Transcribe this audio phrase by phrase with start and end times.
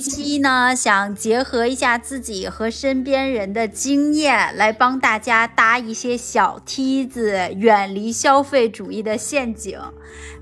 [0.00, 9.78] 期呢，想结合一下自己和身边人的经验，来帮大家搭一些小梯子，远离消费主义的陷阱。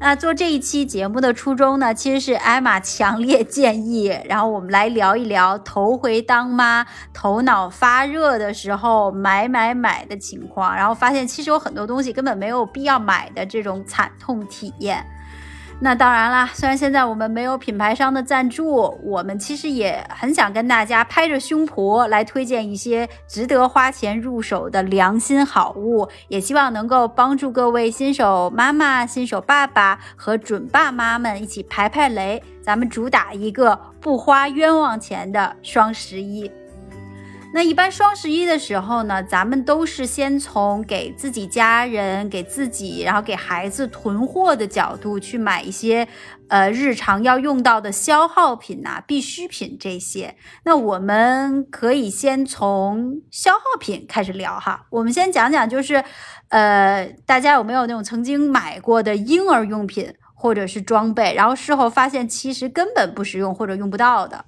[0.00, 15.04] 那做这一期节目的初衷呢，其实是艾玛强烈建议，然后我们来聊一聊头回当妈、头脑发热的时候买买买的情况，然后发现其实有很多东西根本没有必要买的这种惨痛体验。
[15.80, 36.50] 那当然啦，虽然现在我们没有品牌商的赞助，我们其实也很想跟大家拍着胸脯来推荐一些值得花钱入手的良心好物，也希望能够帮助各位新手妈妈、新手爸爸和准爸妈们一起排排雷，咱们主打一个不花冤枉钱的双十一。
[37.50, 46.06] 那一般双十一的时候呢，咱们都是先从给自己家人、给自己，然后给孩子囤货的角度去买一些，
[46.48, 50.36] 呃，日常要用到的消耗品呐、必需品这些。
[50.64, 54.84] 那我们可以先从消耗品开始聊哈。
[54.90, 56.04] 我们先讲讲，就是，
[56.50, 64.44] 呃，大家有没有那种曾经买过的婴儿用品或者是装备，然后事后发现其实根本不实用或者用不到的？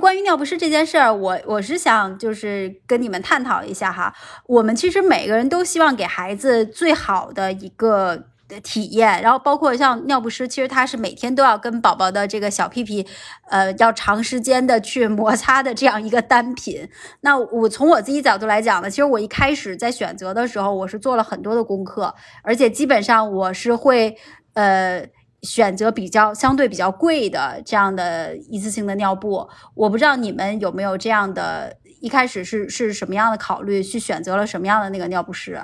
[0.00, 4.12] 关于尿不湿这件事儿，我我是想就是跟你们探讨一下哈。
[4.46, 13.06] 我们其实每个人都希望给孩子最好的一个的体验，然后包括像尿不湿，其实它是每天都要跟宝宝的这个小屁屁，
[13.50, 16.88] 呃，要长时间的去摩擦的这样一个单品。
[17.22, 24.16] 那我从我自己角度来讲呢，其实我一开始在选择的时候，我是做了很多的功课，而且基本上我是会
[24.54, 25.06] 呃。
[25.42, 35.62] 选择比较相对比较贵的这样的一次性的尿布，我不知道你们有没有这样的，一开始是是什么样的考虑去选择了什么样的那个尿不湿？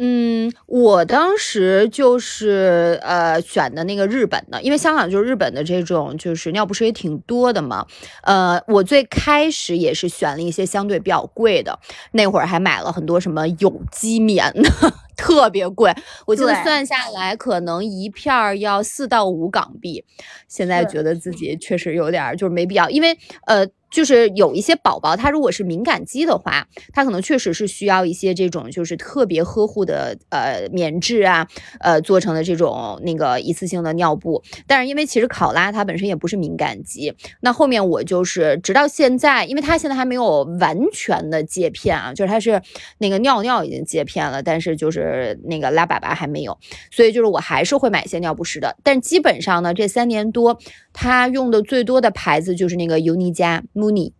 [0.00, 7.84] 嗯，我当时就是呃选的那个日本的，因为香港就是日本的这种就是尿不湿也挺多的嘛。
[8.22, 11.80] 呃，我最开始也是选了一些相对比较贵的，
[12.12, 14.70] 那会儿还买了很多什么有机棉的，
[15.18, 15.94] 特别贵。
[16.24, 20.02] 我记得算下来可能一片儿要四到五港币。
[20.48, 23.66] 现在觉得自己确实有点就是没必要，因为呃。
[23.90, 31.46] 就是有一些宝宝，他如果是敏感肌的话，他可能确实是需要一些这种就是特别呵护的呃棉质啊，
[31.80, 34.42] 呃做成的这种那个一次性的尿布。
[34.66, 42.60] 但是因为其实考拉它本身也不是敏感肌，那后面我就是直到现在，因为它现在还没有完全的戒片啊，就是它是
[42.98, 46.58] 那个尿尿已经戒片了，但是就是那个拉粑粑还没有，
[46.90, 48.76] 所以就是我还是会买一些尿不湿的。
[48.82, 50.58] 但基本上呢，这三年多，
[51.00, 54.14] 他用的最多的牌子就是那个尤妮佳 Muni。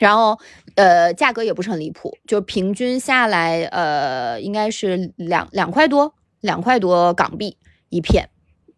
[0.00, 0.36] 然后，
[0.74, 7.56] 呃，价格也不是很离谱，就平均下来，呃，应该是两两块多，两块多港币
[7.88, 8.28] 一片。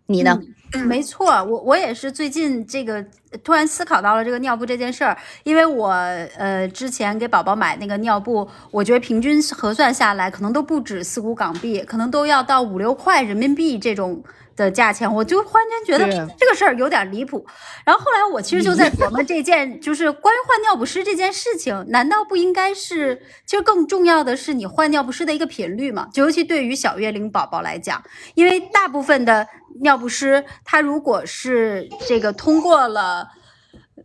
[0.06, 0.38] 你呢？
[0.84, 3.02] 没错，我我也是最近这个
[3.42, 5.88] 突然思考到了这个尿布这件事儿，因为我
[6.36, 14.22] 呃之前给宝宝买那个尿布，我觉得平均核算下来可能都不止四五港币，可能都要到五六块人民币这种
[14.56, 16.06] 的价钱，我就忽然间觉得
[16.38, 17.44] 这个事儿有点离谱。
[17.84, 26.08] 然后后来我其实就在琢磨这件， 就是关于换尿不湿这件事情，难道不应该是，其实更重要的是你换尿不湿的一个频率嘛？
[26.12, 28.02] 就尤其对于小月龄宝宝来讲，
[28.34, 29.46] 因为大部分的
[29.80, 33.28] 尿不湿，它如果是这个通过了。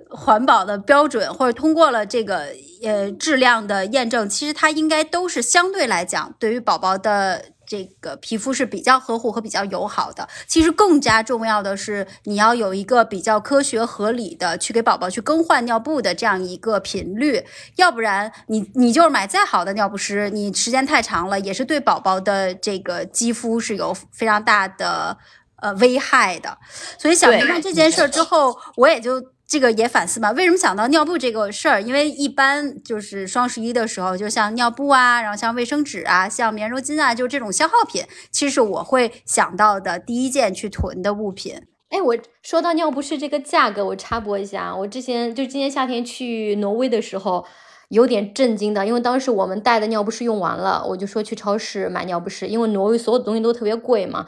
[0.09, 2.47] 环保的标准，或者通过了这个
[2.81, 10.27] 呃质量的验证，其实它应该都是相对来讲，对于宝宝的这个皮肤是比较呵护和比较友好的。
[10.47, 17.45] 其实更加重要的是，你要有一个比较科学合理的去给宝宝去更换尿布的这样一个频率，
[17.75, 25.17] 要不然你你就是买再好的尿不湿，你时间太长了，也是对宝宝的这个肌肤是有非常大的
[25.57, 26.57] 呃危害的。
[26.97, 29.21] 所以想明白这件事之后，我也就。
[29.47, 30.31] 这个也反思吧？
[30.31, 31.81] 为什么想到尿布这个事儿？
[31.81, 41.61] 因为一般就是双十一的时候，就像尿布啊，然后像卫生纸啊，像棉柔巾啊，就这种消耗品，其实我会想到的第一件去囤的物品。
[41.89, 47.45] 哎，我说到尿不湿这个价格，我插播一下，我之前就今年夏天去挪威的时候，
[47.87, 54.27] 有点震惊的，因为当时我们带的尿不湿用完了，我就说去超市买尿不湿，因为挪威所有的东西都特别贵嘛。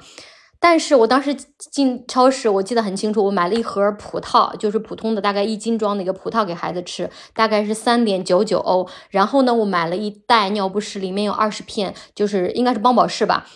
[0.62, 8.88] 但是我当时进超市，我记得很清楚，我买了一盒葡萄，就是普通的大概一斤装的一个葡萄给孩子吃，大概是三点九九欧。
[9.10, 13.48] 然后呢，我买了一袋尿不湿，里面有二十片，就是应该是邦宝适吧，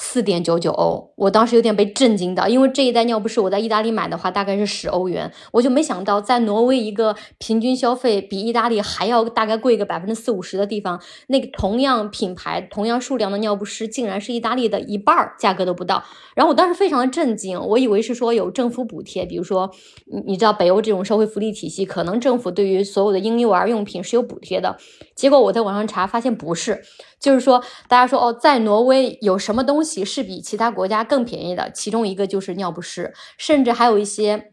[0.00, 16.04] 四点九九欧，我当时有点被震惊到，因为这一袋尿不湿我在意大利买的话大概是十欧元，我就没想到在挪威一个平均消费比意大利还要大概贵个百分之四五十的地方，那个同样品牌、同样数量的尿不湿竟然是意大利的一半儿价格都不到，
[16.36, 19.68] 然后我当时非常的震惊，我以为是说有政府补贴，比如说
[20.06, 24.78] 你你知道北欧这种社会福利体系，可能政府对于所有的婴幼儿用品是有补贴的，
[25.16, 26.84] 结果我在网上查发现不是。
[27.20, 31.70] 就是说，大家说哦，在挪威有什么东西是比其他国家更便宜的？
[31.70, 34.52] 其中一个就是尿不湿，甚至还有一些，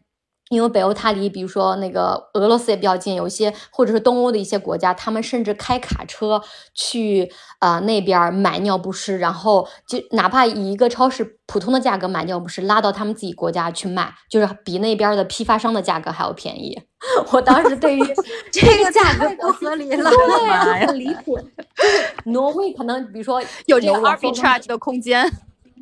[0.50, 6.40] 因为北欧它离比如说那个俄罗斯也比较近，有一些或者是东欧的一些国家，他们甚至开卡车
[6.74, 16.80] 去呃那边买尿不湿，然后就哪怕以一个超市普通的价格买尿不湿，拉到他们自己国家去卖，就是比那边的批发商的价格还要便宜。
[17.30, 18.00] 我当时对于
[18.50, 21.38] 这个价格不合理了，对，很离谱。
[21.76, 25.30] 就是挪威可能，比如说有这个 arbitrage 的空间，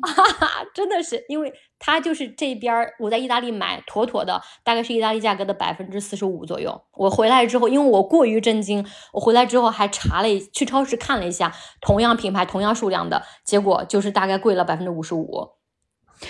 [0.73, 6.81] 真的是，因为它就是这边我在意大利买，妥妥的大概是意大利价格的百分之四十五左右。
[6.93, 15.51] 我回来之后，因为我过于震惊，我回来之后还查了，去超市看了一下，同样品牌、同样数量的结果，就是大概贵了百分之五十五，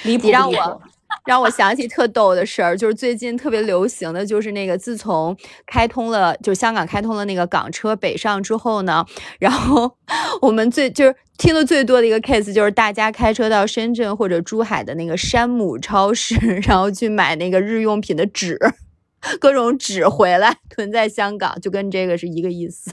[0.04, 0.82] 离谱让我。
[1.26, 5.36] 让我想起特逗的事儿，就是最近特别流行的就是那个，自从
[5.66, 9.06] 开通了，就是香港开通了那个港车北上之后呢，
[9.40, 9.98] 然后
[10.42, 16.36] 我们最就是听的最多的一个 case 就是大家开车到深圳或者珠海的那个山姆超市，
[16.68, 18.60] 然后去买那个日用品的纸，
[19.40, 22.92] 各种纸回来囤在香港，就跟这个是一个意思。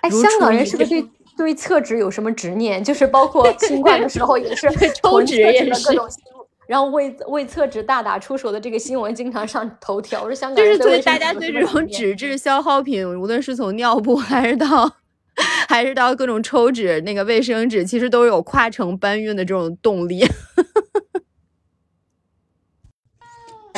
[0.00, 2.82] 哎，香港人是不是对对厕纸有什么执念？
[2.82, 4.68] 就是包括新冠的时候也是
[5.02, 5.82] 抽纸也是。
[6.66, 14.96] 然后为为厕纸大打出手的这个新闻经常上头条，我说香港就是对大家对这种纸质消耗品，无论是从尿布还是到
[15.68, 20.24] 还是到各种抽纸那个卫生纸，其实都有跨城搬运的这种动力。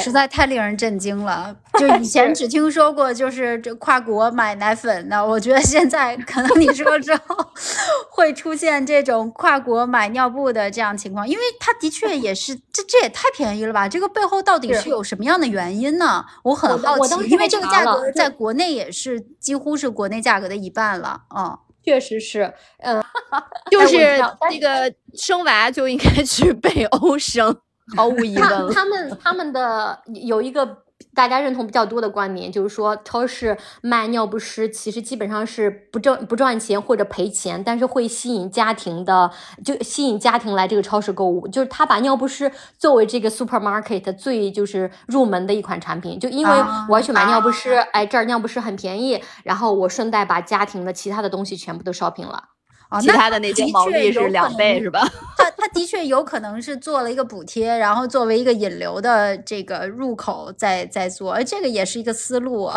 [0.02, 1.56] 实在太令人震惊了！
[1.78, 7.22] 就以 前只听说过，就是这跨国买奶粉的，我觉得现在可能你说之后
[8.10, 13.88] 会出现这种跨国买尿布的这样情况，因为它的确也是，这这也太便宜了吧？
[13.88, 16.24] 这个背后到底是有什么样的原因呢？
[16.44, 21.22] 我很好奇，因为这个价格在国内也是几乎是国内价格的一半了。
[21.34, 22.52] 嗯，确实是，
[22.82, 23.02] 嗯，
[23.70, 24.18] 就是
[24.50, 27.56] 那个生娃就应该去北欧生。
[27.94, 30.78] 毫无疑问，他们他们的有一个
[31.14, 39.30] 大家认同比较多的观点，就是说超市卖尿不湿其实基本上是不挣不赚钱或者赔钱，但是会吸引家庭的，
[39.64, 41.46] 就吸引家庭来这个超市购物。
[41.48, 46.52] 就是他把尿不湿作为这个 supermarket 最就是入门的一款产品，就因为
[46.88, 52.42] 我要去买尿不湿，哎，这儿尿不湿很便宜，然后我顺带把家庭的其他的东西全部都 shopping 了。
[53.00, 55.00] 其他的那些毛利是两倍是吧？
[55.36, 62.70] 他他的确有可能是做了一个补贴，然后作为一个引流的这个入口在在做，这个也是一个思路。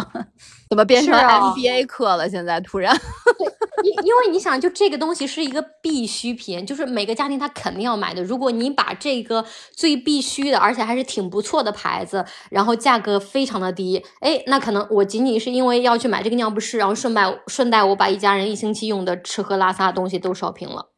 [0.69, 2.29] 怎么变成 MBA 课了？
[2.29, 2.95] 现在突然，
[3.83, 8.23] 因因为你想，就这个东西是一个必需品，就是每个家庭他肯定要买的。
[8.23, 9.43] 如果你把这个
[9.75, 20.89] 最必须的，而且还是挺不错的牌子，然后价格非常的低，哎，那可能我仅仅是因为要去买这个尿不湿，然后顺带顺带我把一家人一星期用的吃喝拉撒的东西都烧平了。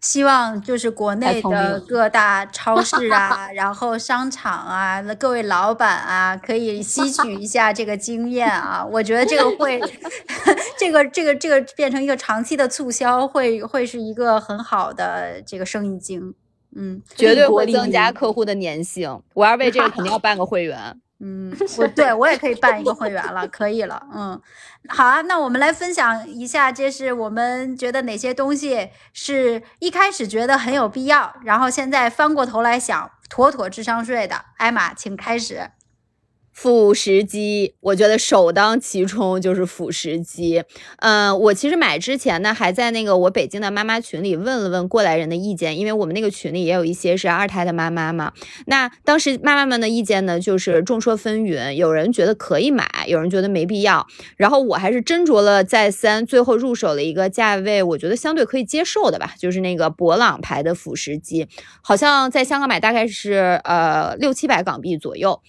[0.00, 8.84] 希望就是国内的各大超市啊， 然后商场啊，各位老板啊，可以吸取一下这个经验啊。
[8.84, 9.80] 我觉得这个会，
[10.78, 16.34] 这个这个这个变成一个长期的促销，会会是一个很好的这个生意经。
[16.78, 19.22] 嗯，绝对会增加客户的粘性。
[19.32, 21.00] 我要为这个肯定要办个会员。
[21.18, 24.02] 嗯， 我对我也可以办一个会员了，可以了。
[24.12, 24.40] 嗯，
[24.88, 34.44] 好啊，那我们来分享一下，这是我们觉得哪些东西是一开始觉得很有必要，然后现在翻过头来想，妥妥智商税的。
[34.58, 35.70] 艾玛，请开始。
[36.56, 40.64] 辅食机，我觉得首当其冲就是辅食机。
[41.00, 48.32] 嗯，我其实买之前呢，还在那个我北京的妈妈群里问了问过来人的意见，因为我们那个群里也有一些是二胎的妈妈嘛。
[48.64, 54.06] 那当时妈妈们的意见呢，就是众说纷纭，有人觉得可以买，有人觉得没必要。
[54.38, 61.46] 然后我还是斟酌了再三，最后入手了一个价位我觉得相对可以接受的吧，就是那个博朗牌的辅食机，
[61.82, 65.42] 好像在香港买大概是呃六七百港币左右。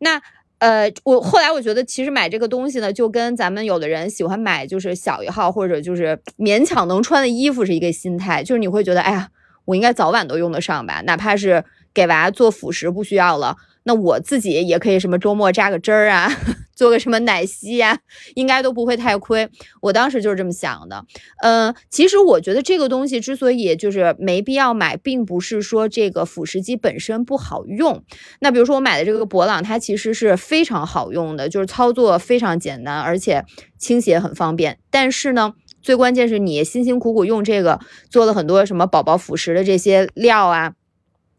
[0.00, 0.20] 那
[0.64, 9.28] 呃，我后来我觉得，其实买这个东西呢，就跟咱们有的人喜欢买就是小一号或者就是勉强能穿的衣服是一个心态，就是你会觉得，哎呀，
[9.66, 16.32] 我应该早晚都用得上吧，哪怕是给娃做辅食不需要了，那我自己也可以什么周末扎个针儿啊，
[16.74, 17.98] 做个什么奶昔呀，
[18.34, 19.48] 应该都不会太亏。
[19.80, 21.04] 我当时就是这么想的。
[21.42, 28.02] 嗯，其实我觉得这个东西之所以就是没必要买，并不是说这个辅食机本身不好用。
[28.40, 33.44] 那比如说我买的这个博朗，它其实是非常好用的，就是操作非常简单，而且
[33.78, 34.78] 清洗也很方便。
[34.90, 40.74] 但是呢，最关键是你辛辛苦苦用这个做了很多什么宝宝辅食的这些料啊。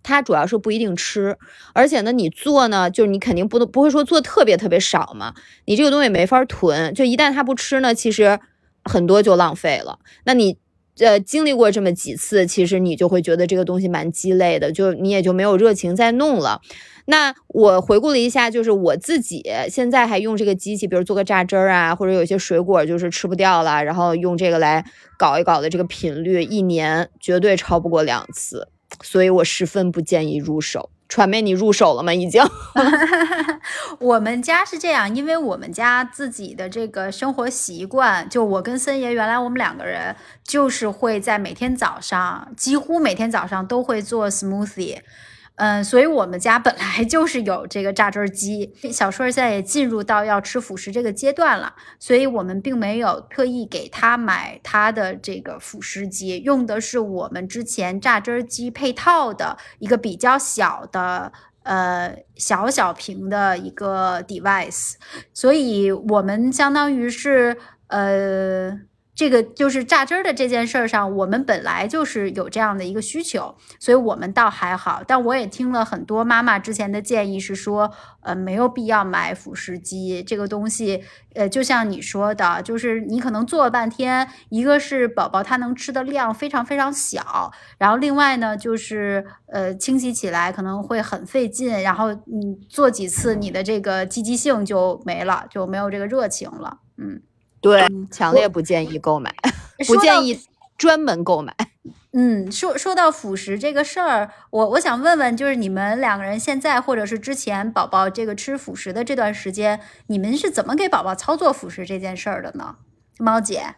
[0.06, 1.36] 它主要是不一定吃，
[1.74, 5.34] 而且呢，你做呢，就是你肯定不能不会说做特别特别少嘛，
[5.66, 8.40] 你这个东西没法囤，就一旦它不吃呢，其实
[8.84, 9.98] 很多就浪费了。
[10.26, 10.58] 那你
[11.00, 16.62] 呃经历过这么几次，其实你就会觉得这个东西蛮鸡肋的，就你也就没有热情再弄了。
[17.08, 24.86] 那我回顾了一下，就是我自己现在还用这个机器，比如做个榨汁儿啊，或者有些水果就是吃不掉了，然后用这个来
[25.18, 28.70] 搞一搞的这个频率，一年绝对超不过两次。
[29.02, 30.90] 所以我十分不建议入手。
[31.08, 32.12] 传媒，你入手了吗？
[32.14, 32.42] 已经。
[34.00, 44.98] 我们家是这样，因为我们家自己的这个生活习惯，就我跟森爷，原来我们两个人就是会在每天早上，几乎每天早上都会做 smoothie。
[45.58, 48.74] 嗯，所以我们家本来 就是有这个榨汁机。
[48.92, 61.32] 小顺现在也进入到要吃辅食这个阶段了，所以我们并没有特意给他买他的这个辅食机，用的是我们之前榨汁机配套的一个比较小的，
[61.64, 64.96] 呃，小小屏的一个 device。
[65.34, 67.58] 所以我们相当于是，
[67.88, 68.80] 呃。
[69.16, 75.02] 这个就是榨汁儿的这件事儿上，我们本来就是有这样的一个需求，所以我们倒还好。
[75.08, 81.02] 但我也听了很多妈妈之前的建议，是说，呃，没有必要买辅食机这个东西。
[81.34, 96.80] 呃，就像你说的，就是你可能做了半天，一个是宝宝他能吃的量非常非常小，然后另外呢，就是呃，清洗起来可能会很费劲，然后你做几次，你的这个积极性就没了，就没有这个热情了。
[96.98, 97.22] 嗯。
[97.66, 99.34] 对，强烈不建议购买，
[99.88, 100.40] 不建议
[100.78, 101.52] 专门购买。
[102.14, 112.76] 嗯，说说到辅食这个事儿，我我想问问，就是你们两个人现在或者是之前宝宝这个吃辅食的这段时间，你们是怎么给宝宝操作辅食这件事儿的呢？
[113.18, 113.74] 猫姐，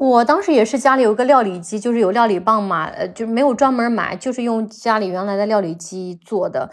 [0.00, 6.72] 我当时也是家里有个料理机，就是有料理棒嘛，呃，就没有专门买，就是用家里原来的料理机做的。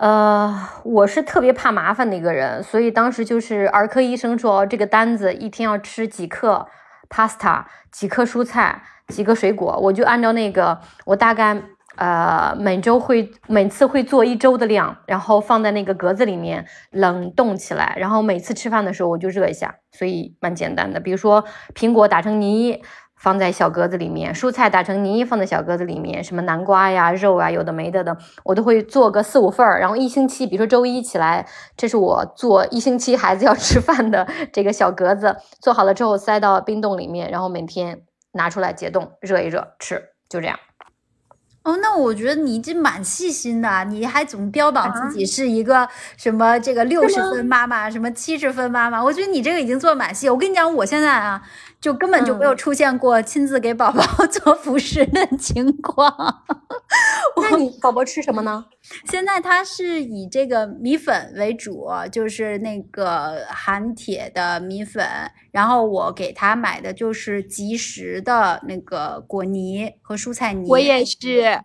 [0.00, 6.66] 呃，我是特别怕麻烦的一个人，所以当时就是儿科医生说这个单子一天要吃几克
[7.10, 11.60] pasta，几克蔬菜，几个水果，我就按照那个，我大概
[11.96, 20.98] 呃每周会每次会做一周的量，然后放在那个格子里面冷冻起来，然后每次吃饭的时候我就热一下，所以蛮简单的。
[20.98, 22.82] 比如说苹果打成泥。
[23.20, 29.78] 放在小格子里面，蔬菜打成泥放在小格子里面，什么南瓜呀、肉啊，有的没的的，我都会做个四五份儿。
[29.78, 31.46] 然后一星期，比如说周一起来，
[31.76, 38.00] 这是我做一星期孩子要吃饭的这个小格子，做好了之后塞到冰冻里面，然后每天
[38.32, 40.58] 拿出来解冻，热一热吃，就这样。
[41.62, 45.86] 哦，那我觉得你这蛮细心的，你还总标榜自己是一个
[46.16, 50.30] 什么这个六十分妈妈，什么七十分妈妈，我觉得你这个已经做蛮细。
[50.30, 51.42] 我跟你讲，我现在啊。
[51.80, 56.44] 就根本就没有出现过亲自给宝宝 做辅食的情况。
[57.36, 58.66] 那你宝宝吃什么呢？
[59.06, 65.06] 现在他是以这个米粉为主，就是那个含铁的米粉。
[65.52, 70.68] 然后我给他买的就是即食的那个果泥和蔬菜泥。
[70.68, 71.58] 我也是。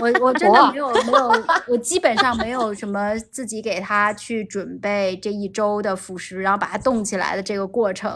[0.00, 1.32] 我我真的没有没有，
[1.66, 8.12] 我基本上没有什么自己给他去准备这一周的辅食，然后把它冻起来的这个过程。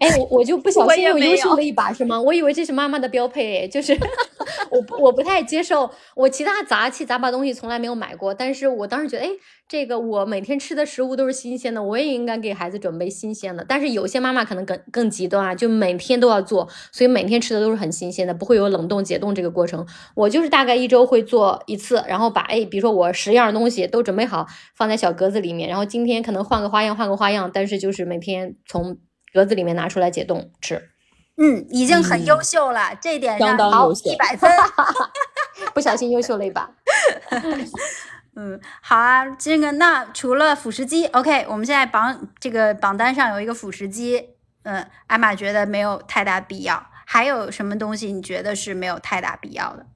[0.00, 2.20] 哎，我我就不小心又优秀了一把是吗？
[2.20, 3.92] 我以为这是妈妈的标配，就是
[4.70, 9.30] 我我不太接受，我其他杂七杂八东西从来没有买过，但是我当时觉得，哎。
[9.66, 13.64] 这个我每天吃的食物都是新鲜的，我也应该给孩子准备新鲜的。
[13.66, 19.84] 但是有些妈妈可能更更极端啊，就每天都要做，所以每天吃的都是很新鲜的，不会有冷冻解冻这个过程。
[20.14, 24.46] 我就是大概一周会做一次，然后把哎，比如说我十样东西都准备好，
[24.76, 28.98] 放在小格子里面，然后今天可能换个花样，换个花样，但是就是每天从
[29.32, 30.90] 格子里面拿出来解冻吃。
[31.36, 34.50] 嗯，已经很优秀了，这点相当优秀，一百分。
[35.72, 36.70] 不小心优秀了一把。
[38.36, 44.30] 嗯，好啊，这个那除了辅食机，OK，我们现在榜这个榜单上有一个辅食机，
[44.64, 46.86] 嗯，艾玛觉得没有太大必要。
[47.06, 49.86] 还有什么东西你觉得是没有太大必要的？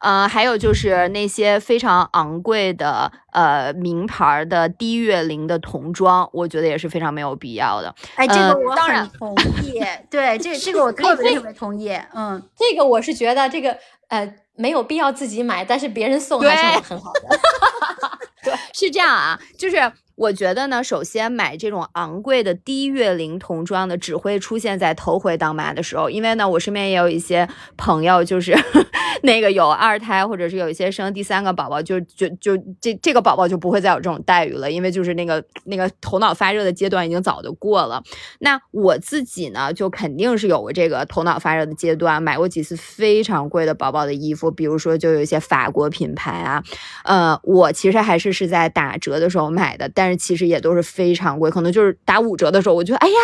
[0.00, 7.94] 呃，还有就是那些非常昂贵的呃名牌的低月龄的童装，我觉得也是非常没有必要的。
[8.16, 9.80] 哎，这个我很同意，
[10.10, 11.90] 对，这 这个我特别特别同意。
[12.14, 13.76] 嗯，这个我是觉得这个
[14.08, 14.34] 呃。
[14.56, 17.40] 没有必要自己买，但是别人送还是很好的。
[18.44, 19.76] 对，是这样啊，就是
[20.20, 27.48] 我觉得呢，首先买这种昂贵的低月龄童装的，只会出现在头回当妈的时候，因为呢，我身边也有一些
[27.78, 28.54] 朋友，就是
[29.24, 38.02] 那个有二胎，或者是有一些生第三个宝宝，就就就这这个宝宝就不会再有这种待遇了，因为就是那个那个头脑发热的阶段已经早就过了。
[38.40, 46.62] 那我自己呢，就肯定是有过这个头脑发热的阶段，买过几次非常贵的宝宝的衣服，比如说就有一些法国品牌啊，
[47.04, 50.09] 呃，我其实还是是在打折的时候买的，但。
[50.16, 53.14] 其实也都是非常贵，可能就是打五折的时候，我觉得哎呀，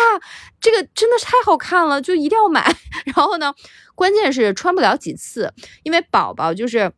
[0.59, 2.75] 这个真的是太好看了，就一定要买。
[3.15, 3.53] 然后呢，
[3.95, 5.53] 关键是穿不了几次，
[5.83, 6.91] 因为宝宝就是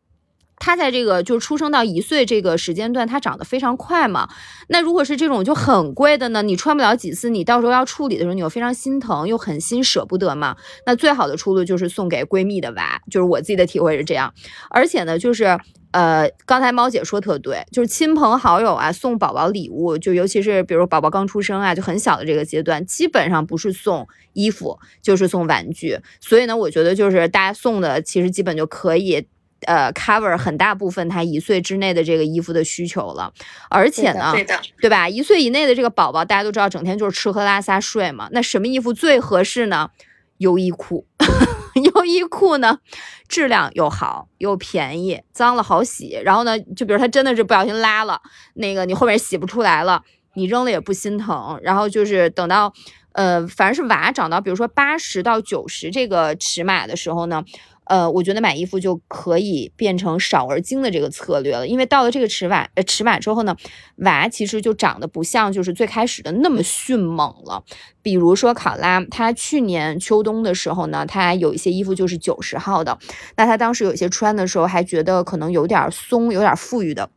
[0.59, 4.27] 他在这个就是出生到一岁这个时间段，他长得非常快嘛。
[4.67, 10.55] 那如果是这种就很贵的呢，你穿不了几次，你到时候要处理的时候，你又非常心疼，又很心舍不得嘛。
[10.85, 14.33] 那最好的出路就是送给闺蜜的娃，就是我自己的体会是这样。
[14.69, 15.57] 而且呢，就是。
[15.91, 25.97] 呃，刚才猫姐说特对，就是亲朋好友啊送宝宝礼物，就尤其是比如宝宝刚出生啊，就很小的这个阶段，基本上不是送衣服就是送玩具。
[26.21, 29.25] 所以呢，我觉得就是大家送的其实基本就可以
[29.65, 33.31] 呃 cover 很大部分他一岁之内的这个衣服的需求了。
[33.69, 35.07] 而且呢，对的，对吧？
[35.09, 39.89] 一岁以内的这个宝宝，大家都知道整天就是吃喝拉撒睡嘛，那什么衣服最合适呢？
[40.37, 41.05] 优衣库。
[41.95, 42.79] 优衣库呢，
[43.27, 46.19] 质量又好又便宜，脏了好洗。
[46.25, 48.19] 然后呢，就比如他真的是不小心拉了，
[48.55, 50.01] 那个你后面洗不出来了，
[50.33, 51.57] 你扔了也不心疼。
[51.61, 52.73] 然后就是等到，
[53.13, 57.43] 呃，反正是娃长到比如说八十到九十这个尺码的时候呢。
[57.89, 63.55] 呃，我觉得买衣服就可以变成少而精的这个策略了，因为到了这个尺码呃尺码之后呢，
[63.98, 67.63] 娃其实就长得不像就是最开始的那么迅猛了。
[68.03, 73.00] 比如说考拉，他去年秋冬的时候呢，他有一些衣服就是九十号的，
[73.36, 77.10] 那他当时有些穿的时候还觉得可能有点松，有点富裕的。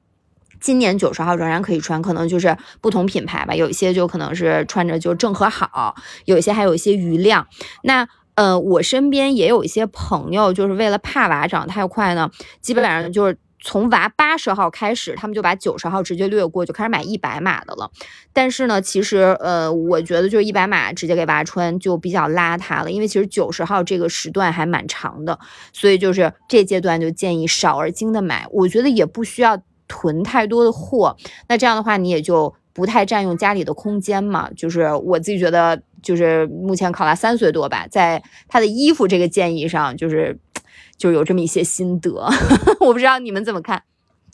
[0.58, 7.48] 今年九十号仍然可以穿，可能就是不同品牌吧，有一些就可能是穿着就正合好，有一些还有一些余量。
[7.82, 17.90] 那呃，我身边也有一些朋友，就是为了怕娃长太快呢，基本上就是从娃八十号开始，他们就把九十号直接略过，就开始买一百码的了。
[18.32, 25.38] 但是呢，其实呃，我觉得就是一百码直接给娃穿就比较邋遢了，因为其实九十号这个时段还蛮长的，
[25.72, 28.46] 所以就是这阶段就建议少而精的买。
[28.50, 31.16] 我觉得也不需要囤太多的货，
[31.48, 34.50] 那这样的话你也就不太占用家里的空间嘛。
[34.56, 35.80] 就是我自己觉得。
[36.02, 40.36] 就是目前考拉三岁多吧，在他的衣服这个建议上，就是
[40.96, 42.28] 就有这么一些心得，
[42.80, 43.80] 我不知道你们怎么看？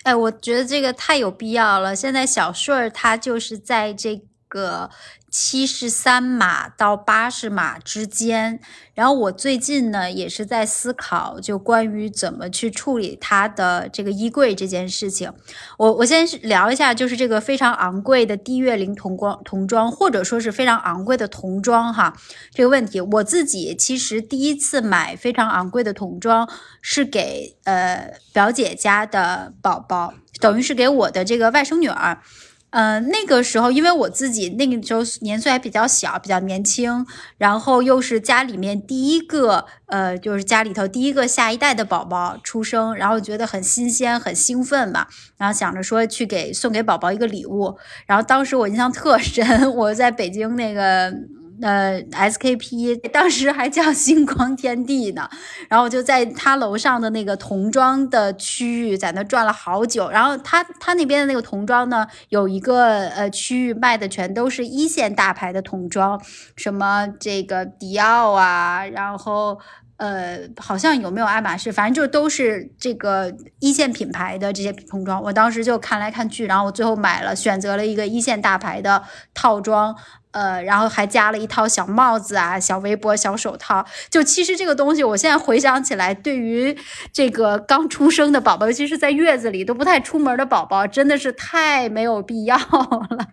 [0.04, 1.94] 哎，我觉得这个太有必要了。
[1.94, 4.90] 现在小顺儿他就是在这个。
[5.30, 8.58] 七十三码到八十码之间，
[8.94, 15.30] 然后我最近呢也是在思考，就关于怎么去处理它的这个衣柜这件事情。
[15.76, 22.16] 我我先聊一下，就是这个非常昂贵的低月龄童光童装，或者说是非常昂贵的童装哈，
[22.54, 26.48] 这个问题，我自己其实第一次买非常昂贵的童装
[26.80, 32.22] 是给呃表姐家的宝宝，等于是给我的这个外甥女儿。
[32.70, 37.06] 嗯，那个时候，因为我自己那个时候年岁还比较小，比较年轻，
[37.38, 45.06] 然后又是家里面第一个，呃，就是家里头第一个下一代的宝宝出生，然后觉得很新鲜，很兴奋嘛，
[45.38, 51.12] 然后想着说去给送给宝宝一个礼物，然后当时我印象特深， 我在北京那个。
[51.60, 55.28] 呃，SKP 当时还叫星光天地呢，
[55.68, 60.08] 然后我就在他楼上的那个童装的区域，在那转了好久。
[60.10, 66.20] 然后他他那边的那个童装呢，有一个呃区域卖的全都是一线大牌的童装，
[66.56, 69.58] 什么这个迪奥啊，然后
[69.98, 75.22] 呃好像有没有爱马仕，反正就都是这个一线品牌的这些童装。
[75.22, 79.94] 我当时就看来看去，然后我最后买了，选择了一个一线大牌的套装。
[80.30, 83.84] 呃，然后还加了一套小帽子啊，小围脖、小手套。
[84.10, 86.76] 就其实这个东西，我现在回想起来，对于
[87.12, 93.28] 这个刚出生的宝宝，尤其是在月子里都不太出门的宝宝，真的是太没有必要了。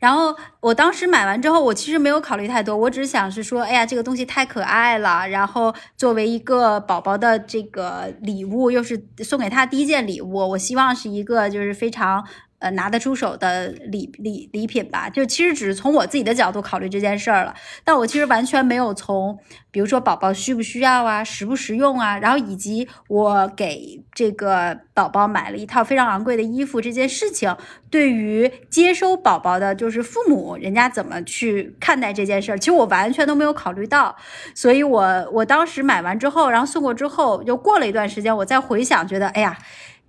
[0.00, 5.28] 然后我当时买完之后，我其实没有考虑太多，我只是想是说，哎呀，这个东西太可爱了。
[5.28, 12.26] 然后作为一个宝宝的这个礼物，又是送给他第一件礼物，我希望是一个就是非常。
[12.60, 17.54] 呃，拿得出手的礼礼礼品吧，就其实只是从我自己的角度考虑这件事儿了。
[17.84, 19.38] 但我其实完全没有从，
[19.70, 27.56] 比如说宝宝需不需要啊，实不实用啊，然后以及我给这个宝宝买了一套非常昂贵的衣服这件事情，
[27.90, 34.14] 对于接收宝宝的，就是父母人家怎么去看待这件事儿，其实我完全都没有考虑到。
[34.54, 39.56] 所以我我当时买完之后，然后送过之后，又过了一段时间，我再回想，觉得哎呀。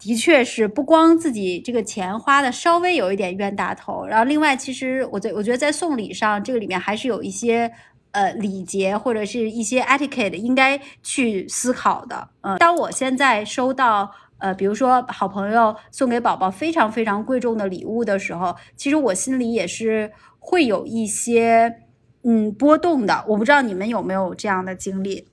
[0.04, 7.72] 的确是不光自己这个钱花的稍微有一点冤大头，然后另外其实我在我觉得在送礼上这个里面还是有一些
[8.10, 12.30] 呃礼节或者是一些 etiquette 应该去思考的。
[12.42, 21.76] 嗯，当我现在收到呃比如说好朋友送给宝宝非常非常贵重的礼物的时候，其实我心里也是会有一些
[22.24, 23.24] 嗯波动的。
[23.28, 25.28] 我不知道你们有没有这样的经历。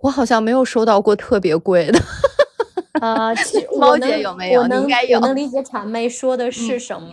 [0.00, 2.00] 我好像没有收到过特别贵的。
[3.00, 3.34] 呃，
[3.78, 4.62] 猫姐有没有？
[4.66, 5.18] 应该有。
[5.18, 7.08] 我能理解谄媚说的是什么。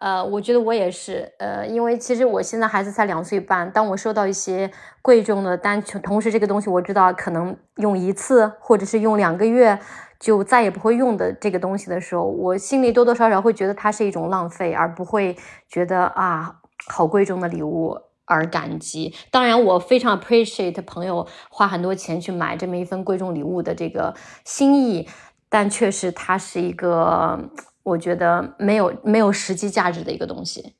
[0.00, 1.32] 呃，我觉得我也是。
[1.38, 9.78] 呃，因为其实我现在孩子才两岁半，当我收到一些贵重的单，同时这个东西我知道可能用一次或者是用两个月
[10.18, 15.36] 就再也不会用的这个东西的时候，我心里多多少少会觉得它是一种浪费，而不会
[15.68, 16.56] 觉得啊，
[16.88, 17.96] 好贵重的礼物。
[18.26, 25.06] 而感激，当然我非常 appreciate 朋友花很多钱去买这么一份贵重礼物的这个心意，
[25.48, 27.50] 但确实它是一个
[27.82, 30.74] 我觉得没有没有实际价值的一个东西。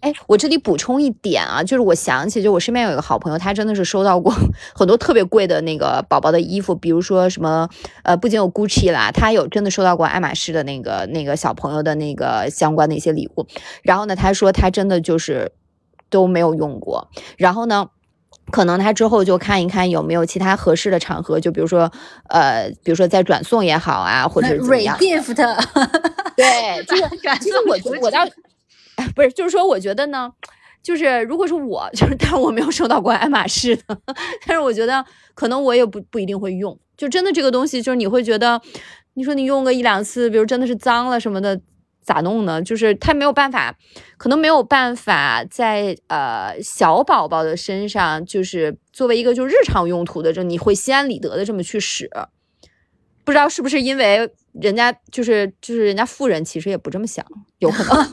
[0.00, 4.32] 哎，我这里补充一点啊，就是我想起，就我身边有一个好朋友，他真的是收到过
[4.74, 7.68] 很多特别贵的那个宝宝的衣服，比如说什么
[8.02, 13.46] 呃，不仅有 Gucci 啦，他有真的收到过爱马仕的那个那个小朋友的那个相关的一些礼物。
[13.82, 15.52] 然后呢，他说他真的就是。
[16.10, 17.88] 都没有用过，然后呢，
[18.50, 21.90] 可能他之后就看一看有没有其他合适的场合，就比如说，
[22.28, 24.98] 呃，比如说再转送也好啊，或者怎么样。
[25.00, 25.34] Re-gift，
[26.36, 27.02] 对，就是
[27.40, 28.26] 其实我觉得我倒，
[29.14, 30.30] 不是，就是说我觉得呢，
[30.82, 33.96] 就是如果是我， 就是但是我没有收到过爱马仕的，
[34.46, 38.60] 但是我觉得可能我也不不一定会用，就真的这个东西，就是你会觉得，
[39.14, 41.60] 你说你用个一两次，比如真的是脏了什么的。
[42.12, 42.60] 咋弄呢？
[42.60, 43.72] 就是他没有办法，
[44.16, 52.10] 可能没有办法在呃小宝宝的身上，就是作为一个就日常用途的，这你会心安理得的这么去使。
[53.22, 54.28] 不知道是不是因为
[54.60, 57.24] 人家就是就是人家富人其实也不这么想，
[57.60, 58.12] 有可能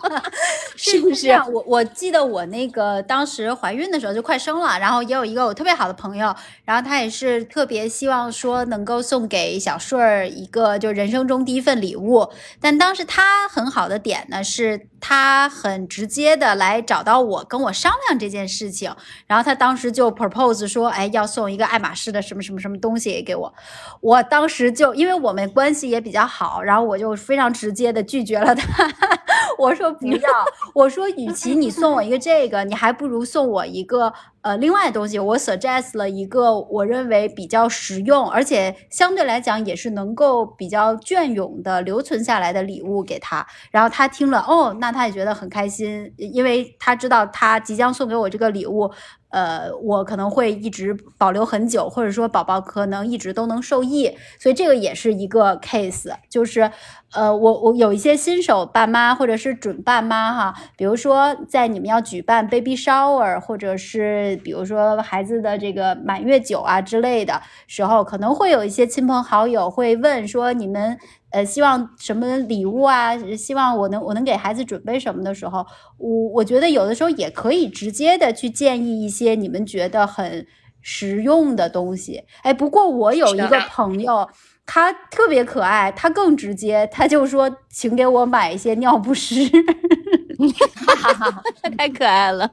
[0.76, 1.30] 是不是？
[1.52, 18.94] 我我记得我那个当时怀孕的时候就快生了，然后也有一个我特别好的朋友，然后他也是特别希望说能够送给小顺儿一个就人生中第一份礼物，但当时他很好的点呢是他很直接的来找到我跟我商量这件事情，
[19.26, 23.52] 然后他当时就 propose 说，哎，要送一个爱马仕的什么什么什么东西给我，
[24.00, 24.22] 我。
[24.30, 28.88] 当时就因为我们关系也比较好，然后我就非常直接的拒绝了他。
[29.58, 30.30] 我说不要，
[30.74, 35.18] 我说与其你送我一个这个，你还不如送我一个呃另外的东西。
[35.18, 43.46] 我 suggest 了一个我认为比较实用，而且相对来讲也是能够比较隽永的留存下来的礼物给他。
[43.70, 48.90] 然后他听了，哦，那他也觉得很开心，因为他知道他即将送给我这个礼物。
[49.30, 56.68] 呃，我可能会一直保留很久，或者说宝宝可能一直都能受益，所以这个也是一个 case，就是，
[57.12, 70.98] 呃，我我有一些新手爸妈或者是准爸妈哈，比如说在你们要举办 baby shower，或者是比如说孩子的这个满月酒啊之类的时候，可能会有一些亲朋好友会问说你们。
[71.32, 73.16] 呃，希望什么礼物啊？
[73.36, 75.64] 希望我能我能给孩子准备什么的时候，
[75.96, 80.44] 我我觉得有的时候也可以直接的去建议一些你们觉得很
[80.80, 82.24] 实用的东西。
[82.42, 84.28] 哎，不过我有一个朋友，
[84.66, 89.44] 他特别可爱，他更直接，他就说，请给我买一些尿不湿，
[90.84, 91.42] 哈哈哈
[91.78, 92.50] 太可爱了。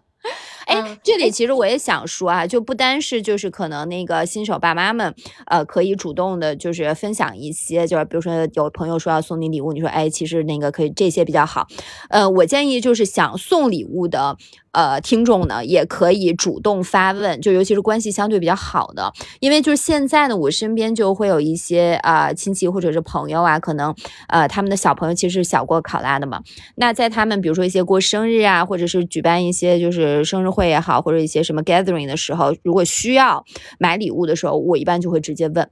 [0.67, 5.13] 哎，这里其实我也想说啊，就不单是就是可能那个新手爸妈们，
[5.45, 11.67] 呃，可以主动的，就是分享一些，就是比如说有朋友说要送你礼物，你说哎，其实那个可以这些比较好。
[12.09, 14.37] 呃，我建议就是想送礼物的。
[14.77, 23.95] 呃，听众呢也可以主动发问，就尤其是关系相对比较好的，因为就是现在呢，我身边就会有一些啊亲戚或者是朋友啊，可能
[24.27, 26.43] 呃他们的小朋友其实是小过考拉的嘛。
[26.75, 33.43] 那在他们比如说一些过生日啊，或者是举办一些就是生日会也好，或者一些什么 gathering 的时候，如果需要
[33.79, 35.67] 买礼物的时候，我一般就会直接问，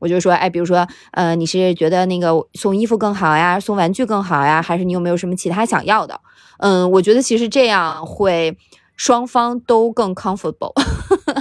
[0.00, 6.20] 我就说，哎，比如说，呃，你是觉得那个送衣服更好呀，送玩具更好呀，还是你有没有什么其他想要的？
[6.58, 8.56] 嗯，我觉得其实这样会
[8.96, 10.72] 双方都更 comfortable，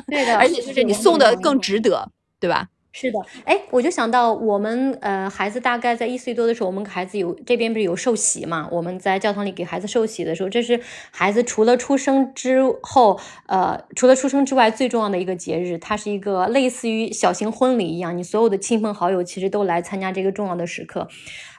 [0.07, 2.67] 对的，而且就是你送的更值得，对吧？
[2.91, 8.67] 是的，哎，我就想到我们呃孩子大概在一岁多的时候，我们孩子有这边不是有受洗嘛？
[8.71, 10.79] 我们在教堂里给孩子受洗的时候，这是
[11.11, 21.07] 孩子除了出生之后，呃，除了出生之外最重要的一个节日，它是一个类似于小型婚礼一样，你所有的亲朋好友其实都来参加这个重要的时刻。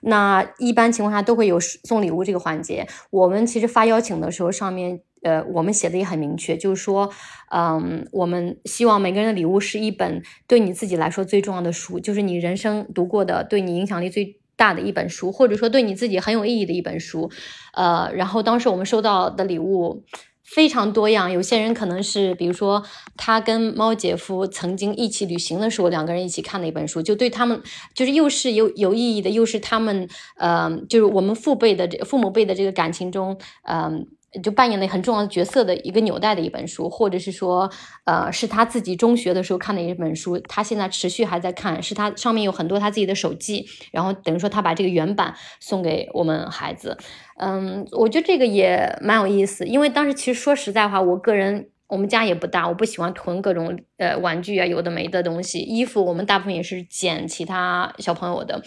[0.02, 2.86] 那一般情况下都会有送礼物这个环节。
[3.10, 7.10] 我们其实发邀请的时候，上面呃，我们写的也很明确，就是说，
[7.50, 17.30] 嗯，我们希望每个人的礼物是一本对你自己来说最重要的书，就是你人生读过的、对你影响力最大的一本书，或者说对你自己很有意义的一本书。
[17.74, 20.04] 呃，然后当时我们收到的礼物。
[20.42, 22.82] 非常多样，有些人可能是，比如说
[23.16, 27.62] 他跟猫姐夫曾经一起旅行的时候，两个人一起看的一本书，就对他们
[27.94, 34.08] 就是又是有有意义的，又是他们呃，就是我们父辈的这父母辈的这个感情中，嗯。
[34.42, 37.70] 就扮演了很重要的角色的一个纽带的一本书，或者是说，
[38.04, 46.96] 呃，是他自己中学的时候看的一本书，他现在持续还在看，是他上面有很多他自己的手记，然后等于说他把这个原版送给我们孩子，
[47.38, 51.70] 嗯，我觉得这个也蛮有意思，因为当时其实说实在话，我个人。
[51.90, 55.58] 我们家也不大，我不喜欢囤各种呃玩具啊，有的没的东西。
[55.58, 58.62] 衣服我们大部分也是捡其他小朋友的，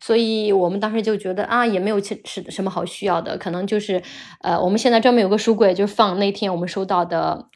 [0.00, 4.00] 所以我们当时就觉得啊，也没有其是什么好需要的，可能就是
[4.42, 7.48] 呃，我们现在专门有个书柜，就放那天我们收到的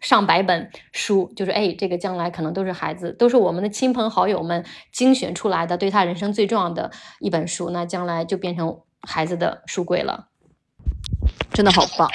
[0.00, 6.90] 上百本书，就是哎，这个将来可能都是孩子，都是我们的亲朋好友们精选出来的，对他人生最重要的
[7.20, 10.29] 一本书，那将来就变成孩子的书柜了。
[11.52, 12.08] 真的好棒，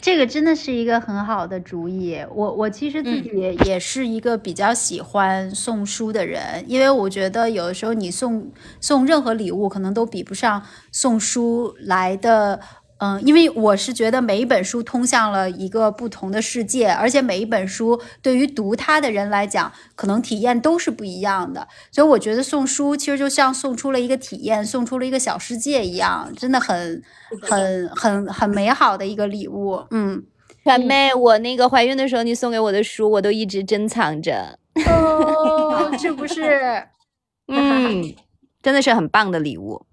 [0.00, 2.18] 这个真的是一个很好的主意。
[2.32, 3.30] 我我其实自己
[3.66, 8.50] 也是一个比较喜欢送书的人，因为我觉得有的时候你送
[8.80, 12.60] 送任何礼物，可能都比不上送书来的。
[12.98, 21.68] 嗯，因为我是觉得每一本书通向了一个不同的世界，而且每一本书对于读它的人来讲，可能体验都是不一样的。
[21.92, 27.02] 所以我觉得送书其实就像送出了一个体验，送出了一个小世界一样，真的很、
[27.42, 29.84] 很、很、很美好的一个礼物。
[29.90, 30.24] 嗯，
[30.64, 34.58] 传妹，我那个怀孕的时候你送给我的书，我都一直珍藏着。
[34.86, 36.82] 哦，是不是？
[37.48, 38.14] 嗯，
[38.62, 39.84] 真的是很棒的礼物。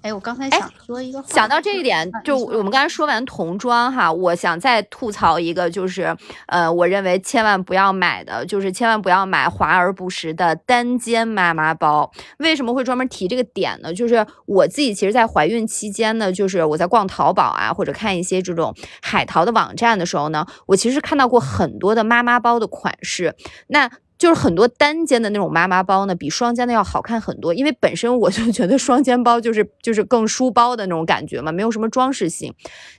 [0.00, 12.10] 哎，我刚才想说一个，想到这一点，就我们刚才说完童装哈，我想再吐槽一个，就是呃，我认为千万不要买的，就是千万不要买华而不实的单肩妈妈包。
[12.38, 13.92] 为什么会专门提这个点呢？
[13.92, 23.34] 就是我自己其实，在怀孕期间呢，就是我在逛淘宝啊，或者看一些这种海淘的网站的时候呢，我其实看到过很多的妈妈包的款式。
[23.66, 27.54] 那就是很多单肩的那种妈妈包呢，比双肩的要好看很多。
[27.54, 32.52] 因为本身我就觉得双肩包就是就是更书包的那种感觉嘛，没有什么装饰性。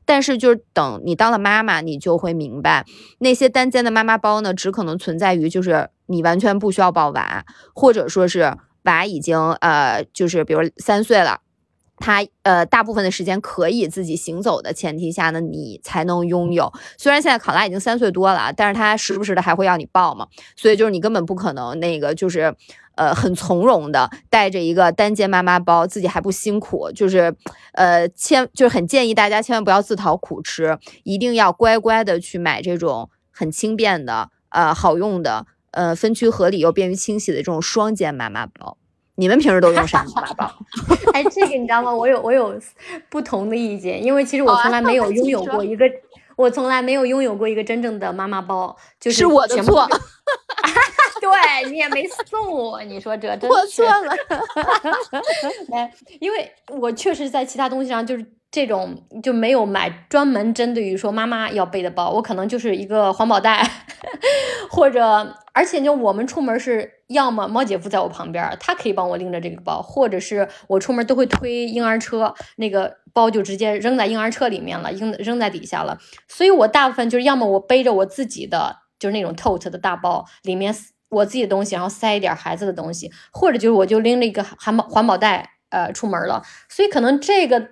[0.05, 2.85] 但是就是等你当了妈妈，你就会明白，
[3.19, 11.41] 那些单肩的妈妈包呢，只可能存在于就是你完全不需要抱娃，或者说是娃已经呃就是比如三岁了。
[11.99, 16.71] 他呃，大部分的时间可以自己行走的前提下呢，你才能拥有。
[16.97, 22.55] 虽然现在考拉已经三岁多了，但是他时不时的还会要你抱嘛，所以就是你根本不可能那个就是
[22.95, 26.89] 呃很从容的带着一个单肩妈妈包，自己还不辛苦。
[26.91, 27.35] 就是
[27.73, 38.77] 呃，千就是很建议大家千万不要自讨苦吃，一定要乖乖的去买这种很轻便的呃好用的呃分区合理又便于清洗的这种双肩妈妈包。
[39.19, 40.49] 你们平时都用啥妈妈包？
[41.13, 41.93] 哎，这个你知道吗？
[41.93, 42.57] 我有我有
[43.09, 45.85] 不同的意见，因为其实我从来没有拥有过一个，
[46.37, 49.85] 我从来没有拥有过一个真正的妈妈包，就是我的错。
[51.19, 54.15] 对你也没送我，你说这真我错了。
[55.67, 63.63] 来，因为我确实在其他东西上就是这种就没有买专门针对于说妈妈要背的包，我可能就是一个环保袋，
[64.69, 66.93] 或者而且就我们出门是。
[67.09, 75.97] 要么猫姐夫在我旁边，他可以帮我拎着这个包，或者是我出门都会推婴儿车，那个包就直接扔在婴儿车里面了，扔扔在底下了。
[76.27, 80.71] 所以我大部分就是要么我背着我自己的，就是那种 tote 的大包，里面
[81.09, 86.43] 我自己的东西，然后塞一点孩子的东西，或者就是我就拎了一个环保环保袋，呃，出门了。
[86.69, 87.69] 所以可能这个。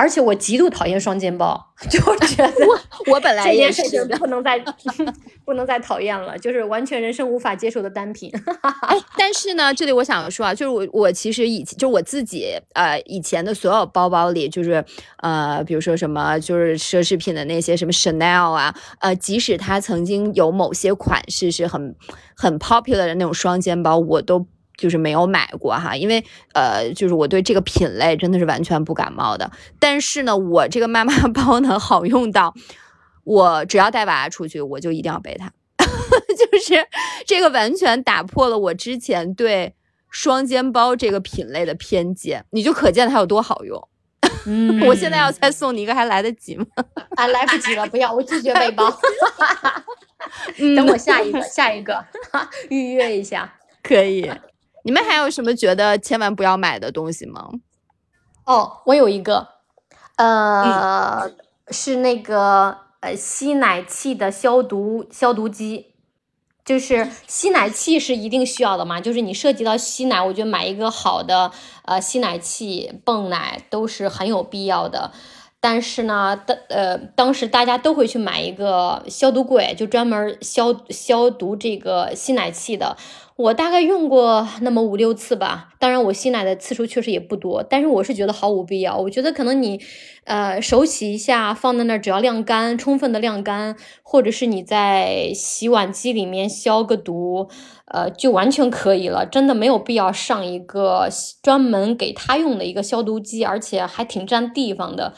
[0.00, 3.82] 而且我极度讨厌双肩包， 就觉得我我本来也是
[4.18, 4.58] 不能再
[5.44, 8.32] 不能再讨厌了，就是完全人生无法接受的单品。
[8.88, 14.82] 哎，但是呢，这里我想说啊，就是我我其实以前就我自己呃以前的所有包包里，就是
[15.18, 21.94] 呃比如说什么就是奢侈品的那些什么 Chanel 啊，呃即使它曾经有某些款式是很
[22.34, 24.46] 很 popular 的那种双肩包，我都。
[24.80, 29.50] 就是没有买过哈，因为呃，就是我对这个品类真的是完全不感冒的。
[29.78, 32.54] 但是呢，我这个妈妈 包呢，好用到
[33.24, 35.52] 我只要带娃出去，我就一定要背它。
[36.34, 36.74] 就是
[37.26, 39.74] 这个完全打破了我之前对
[40.08, 43.88] 双肩包这个品类的偏见，你就可见它有多好用。
[44.46, 46.64] 嗯， 我现在要再送你一个，还来得及吗？
[47.16, 48.90] 啊，来不及了，不要，我拒绝背包。
[50.76, 52.04] 等我下一个，下一个，
[52.68, 54.30] 预约一下，可以。
[54.84, 57.48] 你们还有什么觉得千万不要买的东西吗？
[58.44, 59.46] 哦，我有一个，
[60.16, 61.30] 呃，
[61.68, 65.86] 是那个呃吸奶器的消毒消毒机。
[66.62, 69.00] 就是吸奶器是一定需要的嘛？
[69.00, 71.50] 就是你涉及到吸奶，我觉得买一个好的
[71.84, 75.10] 呃吸奶器泵奶都是很有必要的。
[75.62, 82.96] 但是呢，当呃当时大家都会去买一个消毒柜，就专门消消毒这个吸奶器的。
[83.36, 88.98] 我大概用过那么五六次吧，当然我吸奶的次数确实也不多，但是我是觉得毫无必要。
[88.98, 89.80] 我觉得可能你，
[90.24, 97.48] 呃，手洗一下放在那儿，只要晾干，充分的晾干，或者是你在洗碗机里面消个毒，
[97.86, 99.24] 呃，就完全可以了。
[99.24, 101.08] 真的没有必要上一个
[101.42, 105.14] 专门给他用的一个消毒机，而且还挺占地方的。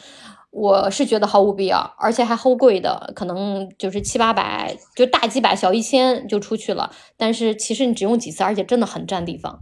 [0.52, 6.90] 我是觉得毫无必要，而且还齁贵的，可能就是七八百，就大几百小一千就出去了。
[7.16, 9.60] 但是其实你只用几次，而且真的很占地方。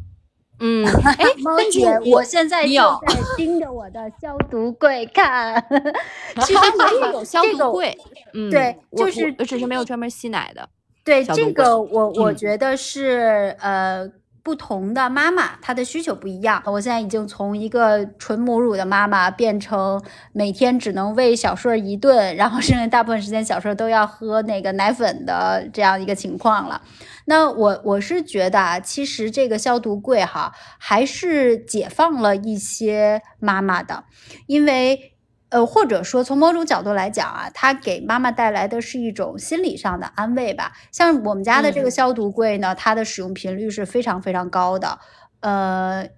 [0.59, 2.75] 嗯， 哎，猫姐，我现在就
[3.07, 5.65] 在盯着我的消毒柜看。
[6.43, 6.61] 其实
[7.01, 7.97] 也有消毒柜，
[8.35, 10.69] 嗯，对，就是只是没有专门吸奶的。
[11.05, 14.11] 对，这个我我觉得是呃。
[14.43, 16.63] 不同的妈妈，她的需求不一样。
[16.67, 26.83] 我现在已经从一个纯母乳的妈妈变成每天只能喂小顺一顿，然后剩下大部分时间小顺都要喝那个奶粉的这样一个情况了。
[27.27, 34.05] 那我我是觉得啊，其实这个消毒柜哈，还是解放了一些妈妈的，
[34.47, 35.15] 因为。
[35.51, 40.73] 呃，或者说从某种角度来讲啊，它给妈妈带来的是一种心理上的安慰吧。
[40.91, 44.99] 像我们家的这个消毒柜呢，它的使用频率是非常非常高的。
[45.41, 46.09] 呃，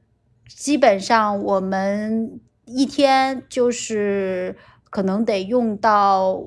[0.48, 4.56] 基本上我们一天就是
[4.88, 6.40] 可能得用到。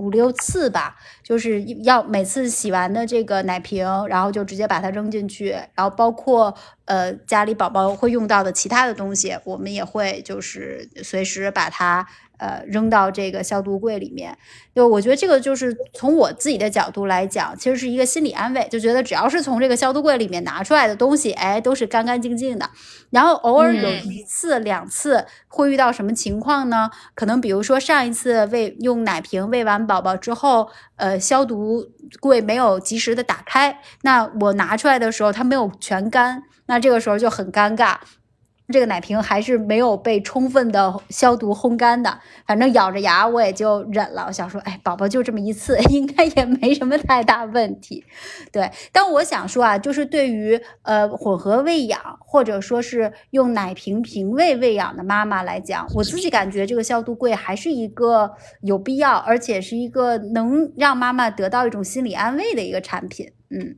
[0.00, 12.06] 五六次吧，就是要每次洗完的这个奶瓶，然后就直接把它扔进去，然后包括呃家里宝宝会用到的其他的东西，我们也会就是随时把它。
[12.40, 14.36] 呃，扔到这个消毒柜里面，
[14.74, 22.70] 就我觉得这个就是从我自己的角度来讲，其实是一个心理安慰，就觉得只要是从这个消毒柜里面拿出来的东西，哎，都是干干净净的。
[23.10, 26.90] 然后偶尔有一次两次会遇到什么情况呢？
[27.14, 31.84] 可能比如说上一次喂用奶瓶喂完宝宝之后，呃，消毒
[32.18, 37.96] 柜没有及时的打开，那我拿出来的时候它没有全干，那这个时候就很尴尬。
[38.70, 44.24] 这个奶瓶还是没有被充分的消毒烘干的，反正咬着牙我也就忍了。
[44.26, 48.04] 我想说，哎，宝宝就这么一次， 应该也没什么太大问题。
[48.52, 58.30] 对，但我想说啊，就是对于呃混合喂养或者说是用奶瓶瓶喂喂养的妈妈来讲，我自己感觉这个消毒柜还是一个
[58.62, 63.32] 有必要，而且是一个能让妈妈得到一种心理安慰的一个产品。
[63.50, 63.76] 嗯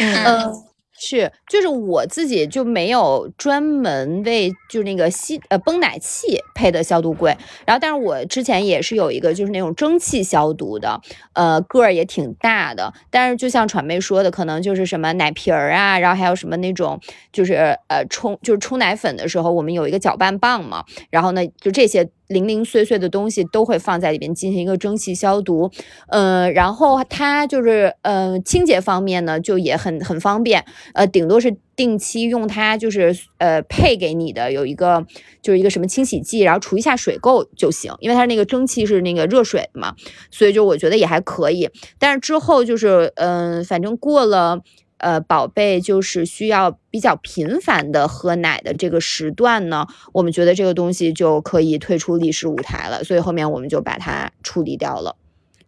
[0.00, 0.52] 嗯。
[1.00, 11.00] 是，就是我自己就没有专门为就那个吸呃泵奶器配的消毒柜，然后但是我之前也是有一个就是那种蒸汽消毒的，
[11.34, 17.00] 呃个儿也挺大的，但是就像传媒说的，可能就是什么奶瓶儿啊，然后还有什么那种
[17.32, 17.54] 就是
[17.86, 22.10] 呃冲就是冲奶粉的时候，我们有一个搅拌棒嘛，然后呢就这些。
[22.28, 25.70] 零零碎碎的东西都会放在里边进行一个蒸汽消毒，
[26.08, 30.64] 呃，然后它就是呃清洁方面呢就也很很方便，
[30.94, 35.04] 呃，顶多是定期用它就是呃配给你的有一个
[35.42, 39.94] 就是一个什么清洗剂，然后除一下水垢就行，因为它那个蒸汽是那个热水嘛，
[40.30, 41.70] 所以就我觉得也还可以。
[41.98, 44.60] 但是之后就是嗯，反正过了。
[44.98, 55.14] 呃，宝贝就是需要比较频繁的喝奶的这个时段呢，我们觉得这个东西就可以退出历史舞台了，所以后面我们就把它处理掉了。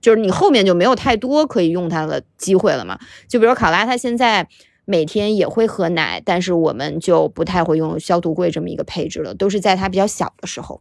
[0.01, 2.99] 就是你后面就没有太多可以用它的机会了嘛？
[3.29, 4.49] 就比如考拉，它现在
[4.85, 10.81] 每天也会喝奶，但是我们就不太会用消毒柜这么一个配置了，都是在它比较小的时候。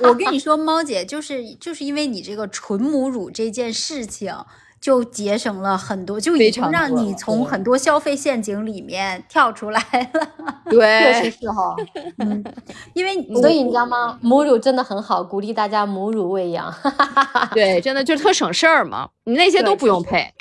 [0.00, 4.34] 我跟你说，猫姐就是就是因为你这个纯母乳这件事情。
[4.80, 9.80] 就节省了很多，就已经让你从很多消费陷阱里面跳出来
[10.14, 10.28] 了。
[10.70, 11.74] 对，确实是哈。
[12.18, 12.44] 嗯，
[12.94, 14.18] 因为所以你知道吗？
[14.22, 16.72] 母乳真的很好，鼓励大家母乳喂养。
[17.52, 20.32] 对，真的就特省事儿嘛，你那些都不用配，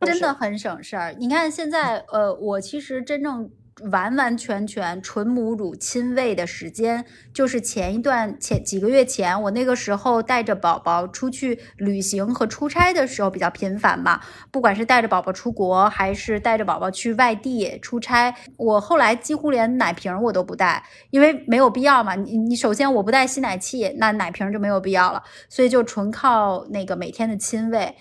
[0.00, 1.14] 真的很省事儿。
[1.18, 3.50] 你看现在，呃，我其实真正。
[3.90, 14.20] 完完全全纯母乳亲喂的时间，就是前一段前几个月前，我那个时候带着宝宝出去旅行和出差的时候比较频繁嘛。
[14.52, 22.14] 不管是带着宝宝出国，还是带着宝宝去外地出差，我后来几乎连奶瓶我都不带，因为没有必要嘛。
[22.14, 27.96] 你你首先我不带吸奶器，那奶瓶就没有必要了，所以就纯靠那个每天的亲喂。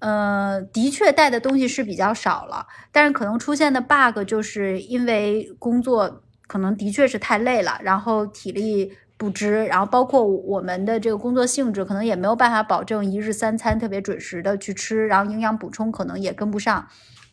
[0.00, 16.86] 呃，的确带的东西是比较少了，但是可能出现的 bug 就是因为工作可能的确是太累了，然后体力不支，然后包括我们的这个工作性质，可能也没有办法保证一日三餐特别准时的去吃，然后营养补充可能也跟不上，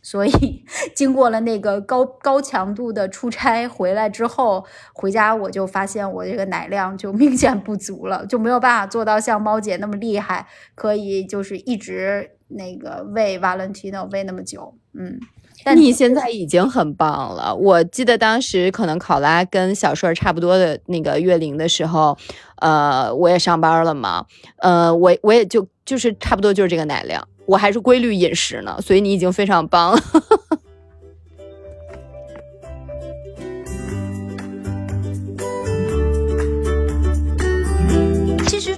[0.06, 10.46] 所以 经过了那个高高强度的出差回来之后，回家我就发现我这个奶量就明显不足了，就没有办法做到像猫姐那么厉害，
[10.76, 15.20] 可以就是一直那个喂 Valentino 喂那么久，嗯。
[15.64, 17.56] 但你现在已经很棒了。
[17.56, 22.16] 我记得当时可能考拉跟小顺差不多的那个月龄的时候，
[22.58, 24.26] 呃，我也上班了嘛，
[24.58, 30.00] 呃，我我也就就是差不多就是这个奶量，我还是规律饮食呢，所以你已经非常棒了。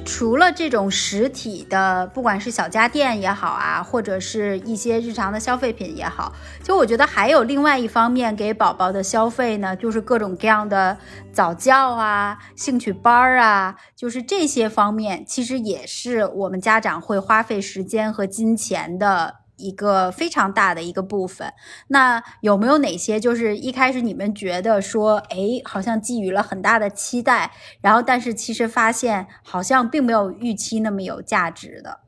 [0.08, 6.34] 除了这种实体的，不管是小家电也好啊，或者是一些日常的消费品也好，
[6.64, 10.97] 就我觉得还有另外一方面给宝宝的消费呢，就是各种各样的
[11.34, 19.36] 早教啊、兴趣班儿啊，就是这些方面，其实也是我们家长会花费时间和金钱的。
[19.58, 21.51] 一个非常大的一个部分，
[21.89, 27.51] 那有没有哪些就是一开始你们觉得说，哎，好像寄予了很大的期待，
[27.82, 31.99] 然后但是其实发现好像并没有预期那么有价值的？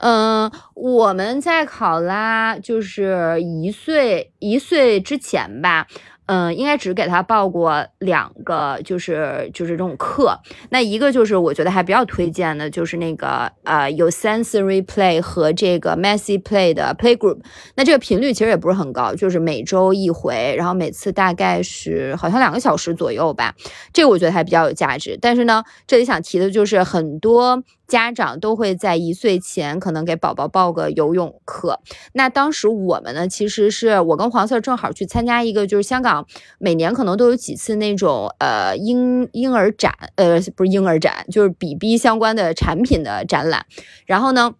[0.00, 5.88] 嗯，我们在考拉就是一岁一岁之前吧。
[6.28, 10.38] 嗯，应该只给他报过两个，就是就是这种课。
[10.68, 17.38] 那一个就是我觉得还比较推荐的，就是那个呃有 sensory play 和这个 messy play 的 play group。
[17.76, 23.54] 那这个频率其实也不是很高，就是每周一回，然后每次大概是好像两个小时左右吧。
[23.94, 25.18] 这个我觉得还比较有价值。
[25.18, 27.62] 但是呢，这里想提的就是很多。
[27.88, 31.80] 家长都会在一岁前可能给宝宝报个游泳课。
[32.12, 36.26] 那当时我们呢，其实是我跟黄色正好去参加一个，就是香港
[36.58, 43.66] 每年可能都有几次那种呃婴婴儿展，呃不是婴儿展，就是 BB 相关的产品的展览。
[44.06, 44.54] 然后呢，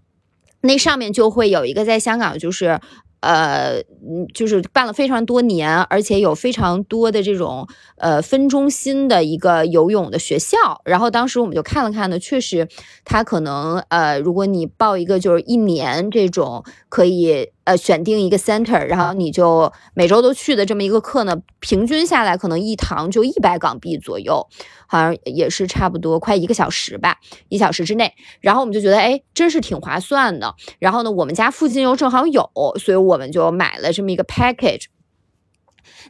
[0.62, 2.80] 那上面就会有一个在香港就是。
[3.20, 7.66] 呃，嗯，就是办了非常多年，而且有非常多的这种
[7.96, 10.56] 呃分中心的一个游泳的学校。
[10.84, 12.68] 然后当时我们就看了看呢，确实，
[13.04, 17.50] 他可能呃，如果你报一个就是一年这种可以。
[17.68, 24.48] 呃，选定一个 center，然后你就每周都去的这么一个课呢，平均下来可能一堂就一百港币左右，
[24.86, 27.18] 好像也是差不多快一个小时吧，
[27.50, 28.14] 一小时之内。
[28.40, 30.54] 然后我们就觉得，哎，真是挺划算的。
[30.78, 34.86] 然后呢，我们家附近又正好有，所以我们就买了这么一个 package。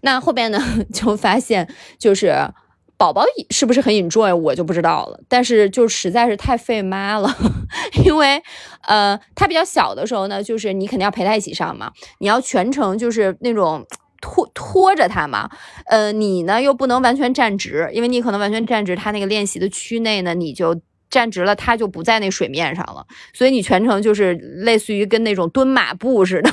[0.02, 0.60] 那后边呢，
[0.94, 2.52] 就发现就是。
[2.98, 5.20] 宝宝是不是很 enjoy，我就不知道了。
[5.28, 7.32] 但是就实在是太费妈了，
[8.04, 8.42] 因为
[8.82, 13.86] 呃，他比较小的时候呢，就是你肯定要陪他一起上嘛，你要全程就是那种
[14.20, 15.48] 拖拖着他嘛。
[15.86, 23.06] 呃，你呢又不能完全站直，因为你可能完全站直，他那个练习的区内呢，你就站直了，他就不在那水面上了。
[23.32, 26.50] 所以你全程就是类似于跟那种蹲马步似的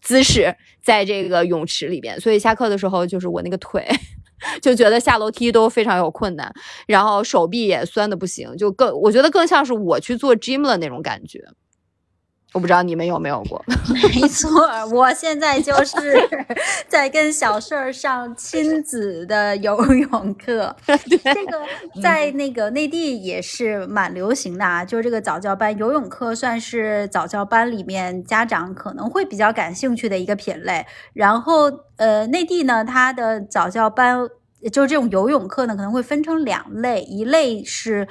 [0.00, 2.18] 姿势，在这个泳池里边。
[2.18, 3.86] 所以下课的时候，就是我那个腿。
[4.60, 6.52] 就觉得下楼梯都非常有困难，
[6.86, 11.44] 然后手臂也酸的不行，就更我觉得更像是我去做 gym 了那种感觉。
[12.54, 13.62] 我不知道你们有没有过？
[13.92, 14.50] 没错，
[14.90, 15.96] 我现在就是
[16.88, 20.74] 在跟小顺儿上亲子的游泳课。
[20.86, 21.62] 这个
[22.02, 30.86] 在那个内地也是蛮流行的啊，就是这个早教班，游泳课算是早教班里面家长可能会比较感兴趣的一个品类。
[31.12, 34.26] 然后呃，内地呢，它的早教班
[34.72, 38.08] 就是这种游泳课呢，可能会分成两类，一类是。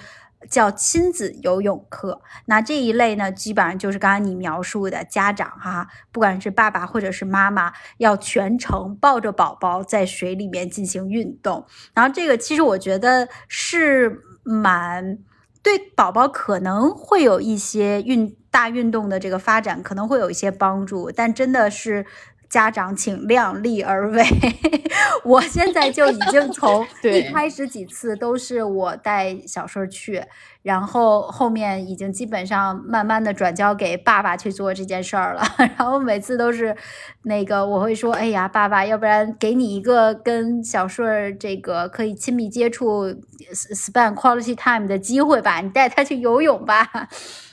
[0.49, 11.65] 叫亲子游泳课，那这一类呢，基本上就是刚刚你描述的家长哈，不管是爸爸或者是妈妈，要全程抱着宝宝在水里面进行运动。
[11.93, 15.17] 然后这个其实我觉得是蛮
[15.63, 22.05] 对宝宝可能会有一些运大运动的这个发展可能会有一些帮助，但真的是。
[22.49, 24.23] 家长请量力而为，
[25.25, 30.23] 我现在就已经从 一开始几次都是我带小顺去，
[30.63, 35.43] 然后后面已经基本上慢慢的转交给爸爸去做这件事儿了。
[35.77, 36.75] 然后每次都是
[37.23, 43.07] 那个我会说，哎呀，爸爸，要不然给你一个跟小顺这个可以亲密接触
[43.53, 47.09] ，spend quality time 的机会吧，你带他去游泳吧。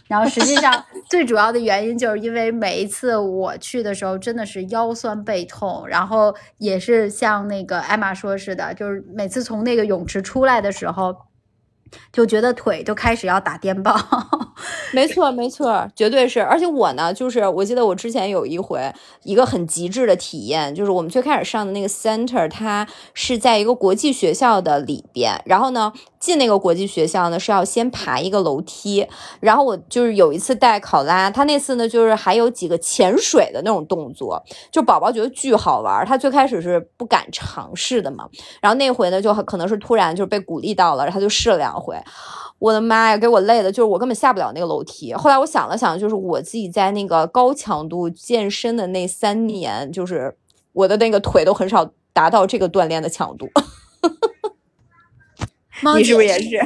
[0.06, 11.16] 然后实际上最主要的原因就是因为每一次我去的时候真的是腰酸背痛，然后也是像那个艾玛说似的，就是每次从那个泳池出来的时候，
[12.12, 13.96] 就觉得腿就开始要打电报。
[14.92, 16.40] 没错，没错，绝对是。
[16.40, 18.92] 而且我呢，就是我记得我之前有一回
[19.24, 25.42] 一个很极致的体验，就是我们最开始上的那个 center，它是在一个国际学校的里边。
[25.44, 25.92] 然后呢，
[26.24, 29.06] 进那个国际学校呢是要先爬一个楼梯。
[29.40, 38.26] 然后我就是有一次带考拉，他那次呢就是还有几个潜水的那种动作，就宝宝觉得巨好玩，他最开始是不敢尝试的嘛。
[38.62, 41.94] 然后那回呢，就可能是突然就被鼓励到了，他就试了两回。
[42.58, 45.12] 我的妈呀，给我累的，就是我根本下不了那个楼梯。
[45.12, 50.34] 后来我想了想，就是我自己在那个高强度健身的那三年，就是
[50.72, 53.46] 我的那个腿都很少达到这个锻炼的强度。
[55.96, 56.60] 你是不是也是？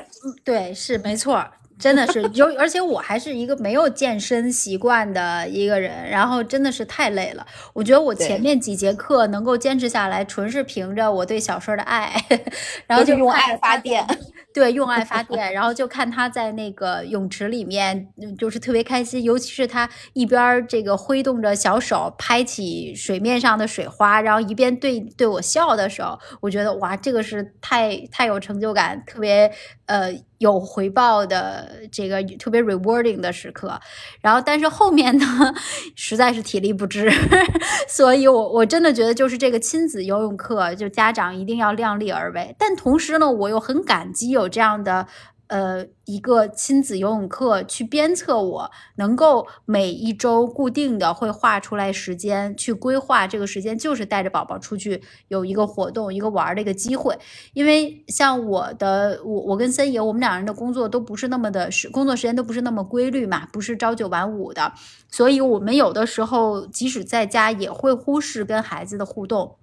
[0.45, 1.45] 对，是没错。
[1.79, 7.47] 真的是有，而且我还是一个没有健身习惯的一个人，然后真的是太累了。
[7.73, 12.13] 我觉得我前面几节课能够坚持下来，纯是凭着我对小顺的爱，
[12.89, 14.05] 然后就用爱发电。
[14.59, 29.49] 对，用爱发电，然后就看他在那个泳池里面，就是特别开心，尤其是他一边这个挥动着小手拍起水面上的水花，然后一边对对我笑的时候，我觉得哇，这个是太太有成就感，特别
[29.87, 33.81] 呃有回报的这个特别 rewarding 的时刻。
[34.21, 35.25] 然后，但是后面呢，
[35.95, 37.09] 实在是体力不支，
[37.87, 42.57] 所以我我真的觉得就是这个亲子游泳课，就家长一定要量力而为。
[42.59, 44.48] 但同时呢，我又很感激有。
[44.49, 45.07] 这样的
[45.49, 57.19] 呃一个亲子游泳课去鞭策我，能够每一周固定的会画出来时间去规划这个时间，就是带着宝宝出去有一个活动、一个玩的一个机会。
[57.55, 64.75] 因为像我的我我跟森爷，我们两人的工作都不是那么的是工作时间都不是那么规律嘛，不是朝九晚五的，
[65.11, 69.57] 所以我们有的时候即使在家也会忽视跟孩子的互动。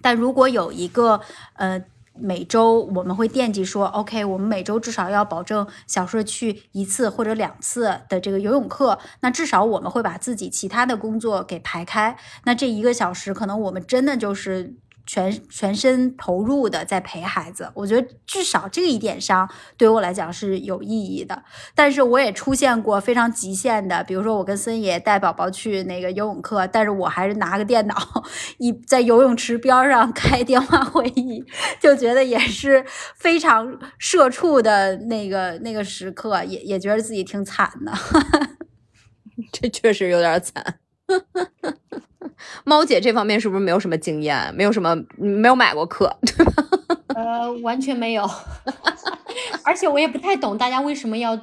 [0.00, 1.20] 但如果有一个
[1.54, 1.84] 呃。
[2.14, 8.98] 每周我们会惦记说，OK，我们每周至少要保证小硕去一次或者两次的这个游泳课。
[9.20, 12.16] 那至少我们会把自己其他的工作给排开。
[12.44, 14.74] 那这一个小时，可能我们真的就是。
[15.06, 21.42] 全全身投入的在陪孩子，我觉得至少这一点上对我来讲是有意义的。
[21.74, 27.94] 但是我也出现过非常极限的，比如说我跟孙爷带宝宝去那个游泳课，但是我还是拿个电脑
[28.58, 31.44] 一在游泳池边上开电话会议，
[31.80, 32.84] 就觉得也是
[33.16, 37.92] 非常社畜的那个那个时刻，也也觉得自己挺惨的。
[39.50, 40.78] 这确实有点惨。
[42.64, 44.54] 猫姐这方面是不是没有什么经验？
[44.54, 46.52] 没有什么，没有买过课，对吧？
[47.14, 48.28] 呃，完全没有。
[49.64, 51.36] 而且我也不太懂大家为什么要，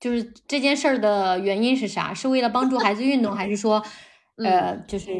[0.00, 2.14] 就是这件事儿的原因是啥？
[2.14, 3.82] 是为了帮助孩子运动，还是说，
[4.36, 5.10] 呃，就是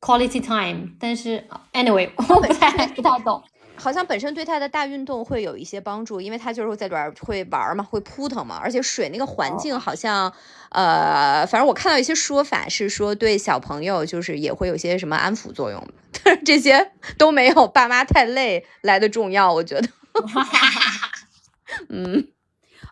[0.00, 0.88] quality time？
[1.00, 3.42] 但是 anyway，我不太不太懂。
[3.78, 10.32] 好像本身对他的大运动会有一些帮助，因为他就是在里边会玩嘛，会扑腾嘛，而且水那个环境好像，
[10.70, 15.86] 呃，反正我看到一些说法是说对小朋友就是也会有些什么安抚作用，
[16.24, 19.88] 但是这些都没有爸妈太累来的重要，我觉得。
[21.88, 22.28] 嗯，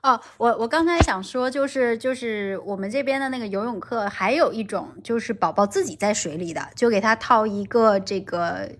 [0.02, 8.70] 哦，我我刚才想说就是就是我们这边的那个游泳课还有一种就是宝宝自己在水里的，就给他套一个这个。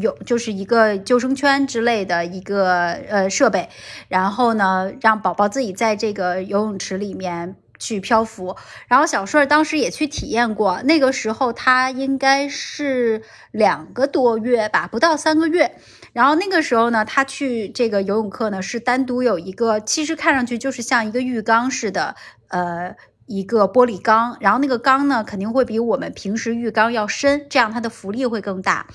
[0.00, 3.68] 有就是一个救生圈之类的一个呃设备，
[4.08, 8.56] 然后呢，让宝宝自己在这个游泳池里面去漂浮。
[8.88, 15.76] 然后小顺儿当时也去体验过，那个时候他应该是两个多月吧，不到三个月。
[16.12, 22.16] 然后那个时候呢，他去这个游泳课呢是单独有一个，其实看上去就是像一个浴缸似的，
[22.48, 24.38] 呃，一个玻璃缸。
[24.40, 28.86] 然后那个缸呢肯定会比我们平时浴缸要深，这样它的浮力会更大。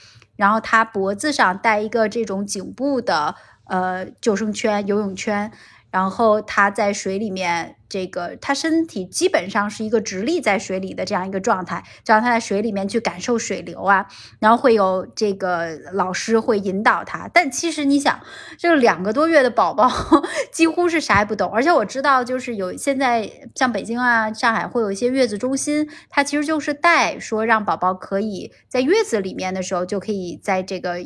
[0.41, 3.35] 然后他脖子上戴一个这种颈部的
[3.65, 5.51] 呃救生圈、游泳圈。
[5.91, 14.05] 然后他在水里面，这个他身体基本上是一个直立在水里的这样一个状态，就让他在水里面去感受水流啊。
[14.39, 17.29] 然后会有这个老师会引导他。
[17.33, 18.21] 但其实你想，
[18.57, 19.91] 这两个多月的宝宝
[20.53, 21.51] 几乎是啥也不懂。
[21.51, 31.05] 而且我知道，就是有现在像北京啊、上海会有一些月子中心，它其实就是带说让宝宝可以在月子里面的时候就可以在这个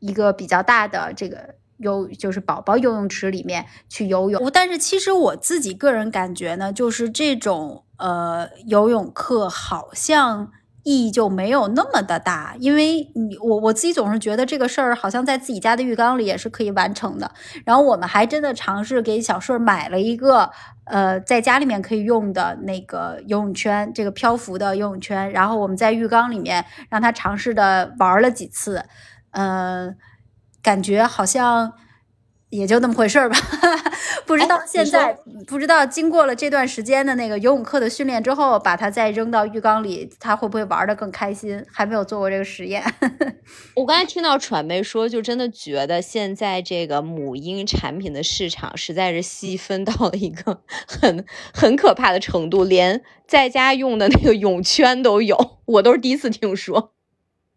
[0.00, 1.54] 一个比较大的这个。
[1.78, 10.52] 游就是宝宝游泳池里面去游泳，但是其实我自己个人感觉呢，就是这种呃游泳课好像
[10.84, 17.32] 意义就没有那么的大，因为你我我自己总是觉得这个事儿好像在自己家的浴缸里也是可以完成的。
[17.64, 20.50] 然后我们还真的尝试给小顺买了一个
[20.84, 28.84] 呃在家里面可以用的那个游泳圈，这个漂浮的游泳圈，然后我们在浴缸里面让他尝试的玩了几次，
[29.32, 29.96] 嗯。
[30.64, 31.74] 感觉好像
[32.48, 33.36] 也就那么回事儿吧，
[34.24, 41.62] 不知道现在不知道经过了这段时间的那个游泳课的训练之后，把它再扔到浴缸里，它会不会玩的更开心？
[41.70, 42.82] 还没有做过这个实验。
[43.76, 56.93] 我刚才听到传媒说，就真的觉得现在这个母婴产品的市场实在是细分到了一个很很可怕的程度，连在家用的那个泳圈都有，我都是第一次听说。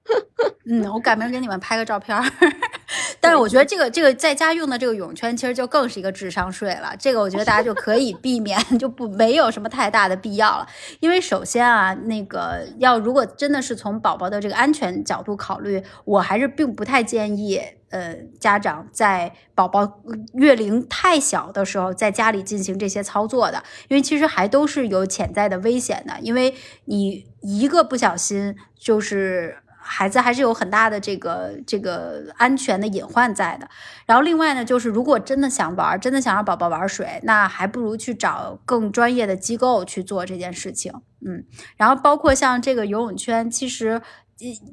[0.69, 2.23] 嗯，我改明儿给你们拍个照片儿。
[3.19, 6.93] 但是我觉得这个这个在家用的这个泳圈，其实就更是一个智商税了。
[6.97, 10.67] 这个我觉得大家就可以避免， 就不没有什么太大的必要了。
[10.99, 20.01] 因为首先啊，那个要如果真的是从宝宝的这个安全角度考虑，我还是并不太建议呃家长在宝宝
[20.33, 26.17] 月龄太小的时候在家里进行这些操作的，因为其实还都是有潜在的危险的。
[26.21, 26.53] 因为
[26.85, 29.57] 你一个不小心就是。
[29.87, 33.67] 孩子还是有很大的这个这个安全的隐患在的。
[34.05, 40.93] 然后另外呢，就是如果真的想玩，真的想让宝宝玩水，那还不如去找更专业的机构去做这件事情。
[41.25, 41.45] 嗯，
[41.77, 44.01] 然后包括像这个游泳圈，其实。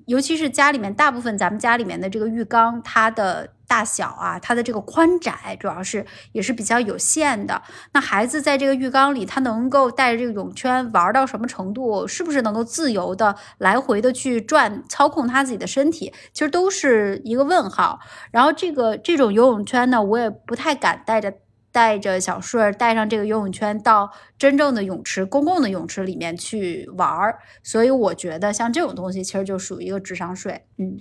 [0.07, 7.61] 尤其是家里面，大部分咱们家里面的这个浴缸，它的大小啊，它的这个宽窄，主要是也是比较有限的。
[7.93, 12.07] 那孩子在这个浴缸里，他能够带着这个泳圈玩到什么程度？
[12.07, 16.13] 是不是能够自由的来回的去转，操控他自己的身体？
[16.33, 17.99] 其实都是一个问号。
[18.31, 21.35] 然后这个这种游泳圈呢，我也不太敢带着。
[21.75, 24.09] 带着小顺儿带上这个游泳圈到
[24.39, 30.63] 真正的泳池、公共的泳池里面去玩儿，所以我觉得像这种东西其实就属于一个智商税。
[30.79, 30.97] 嗯，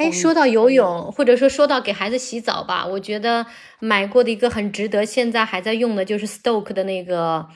[0.00, 3.44] 哎，说到游泳，或者说说到给孩子洗澡吧，我觉得
[3.78, 7.46] 买过的一个很值得，现在还在用的就是 Stoke 的那个。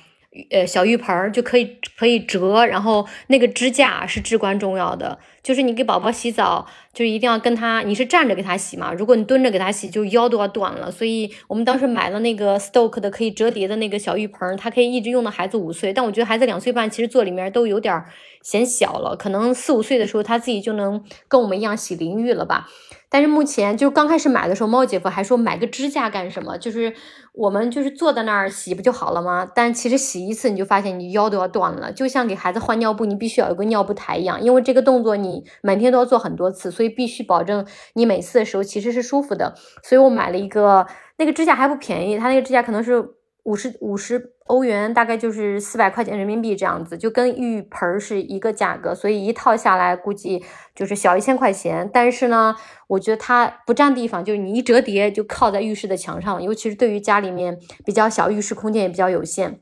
[0.50, 5.18] 呃，小浴盆儿就可以可以折，然后那个支架是至关重要的。
[5.44, 8.92] 就是你给宝宝洗澡，就一定要跟他，你是站着给他洗嘛？
[8.92, 10.90] 如果你蹲着给他洗，就腰都要断了。
[10.90, 15.92] 所以我们当时买了那个 Stoke 的可以折叠的那个小浴盆，它可以一直用到孩子五岁。
[15.92, 18.02] 但我觉得孩子两岁半其实坐里面都有点
[18.42, 22.68] 显小了，可能四五岁的时候他自己就能跟我们一样洗淋浴了吧。
[23.08, 26.58] 但是目前就刚开始买的时候，猫姐夫还说买个支架干什么？
[26.58, 26.92] 就是
[27.32, 29.48] 我们就是坐在那儿洗不就好了吗？
[29.54, 39.54] 但其实洗一次你就发现你腰都要断了，就像给孩子换尿布，你必须要有个尿布台一样，因为这个动作你每天都要做很多次，所以必须保证你每次的时候其实是舒服的。
[39.82, 40.86] 所以我买了一个
[41.18, 43.14] 那个支架还不便宜，它那个支架可能是。
[43.44, 51.88] 五十五十欧元，大概就是四百块钱人民币这样子，就跟浴盆是一个价格，所以一套下来估计就是小一千块钱。
[51.90, 52.54] 但是呢，
[52.88, 59.60] 我觉得它不占地方，就是你一折叠就靠在浴室的墙上，尤其是对于家里面比较小，浴室空间也比较有限，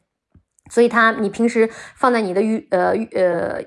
[0.68, 3.60] 所以它你平时放在你的浴呃浴呃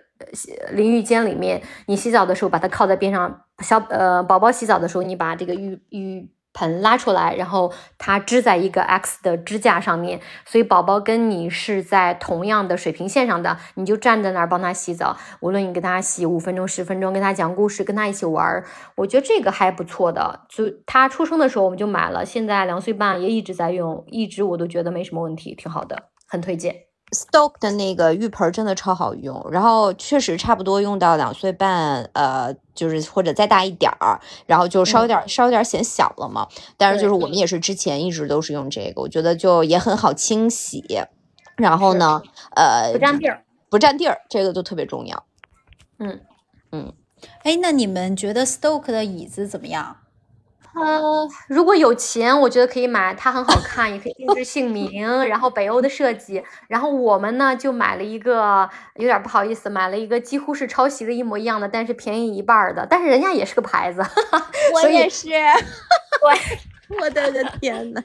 [0.71, 6.29] 淋浴间里面，你洗澡的时候把它靠在边上，小呃宝宝洗澡的时候，你把这个浴浴。
[6.55, 20.45] 盆拉出来，然后它支在一个 X 的支架上面，所以宝宝跟你是在同样的水平线上的，你就站在那儿帮他洗澡，无论你给他洗五分钟、十分钟，跟他讲故事，跟他一起玩儿，我觉得这个还不错的。
[20.49, 26.84] 就他出生的时候我们就买了，现在两岁半也一直在用，一直我都觉得没什么问题，挺好的，很推荐。
[27.11, 36.47] Stoke 的那个浴盆真的超好用，然后确实差不多用到两岁半，呃，就是或者再大一点儿，然后就稍微点稍微点显小了嘛。
[36.77, 40.83] 但是就是我们也是之前一直都是用这个，我觉得就也很好清洗，
[41.55, 42.21] 然后呢，
[42.55, 45.25] 呃，不占地儿，不占地儿，这个就特别重要。
[45.99, 46.19] 嗯
[46.71, 46.93] 嗯，
[47.43, 49.97] 哎，那你们觉得 Stoke 的椅子怎么样？
[50.75, 56.43] 呃，如果有钱，我觉得可以买，它很好看，也可以定制姓名，然后北欧的设计。
[56.67, 64.01] 然后我们呢就买了一个，有点不好意思，买了一个几乎是抄袭的一模一样的，但是便宜一半的，但是人家也是个牌子。
[64.73, 65.29] 我也 是，
[66.21, 66.31] 我，
[67.01, 68.03] 我的个天呐，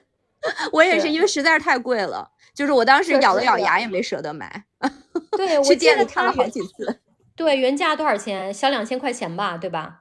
[0.73, 4.65] 我也是，因为实在是太贵了，就是我当时咬了咬牙也没舍得买。
[5.37, 7.01] 对，我去店里看了好几次。
[7.37, 8.53] 对，原价多少钱？
[8.53, 10.00] 小两千块钱吧，对吧？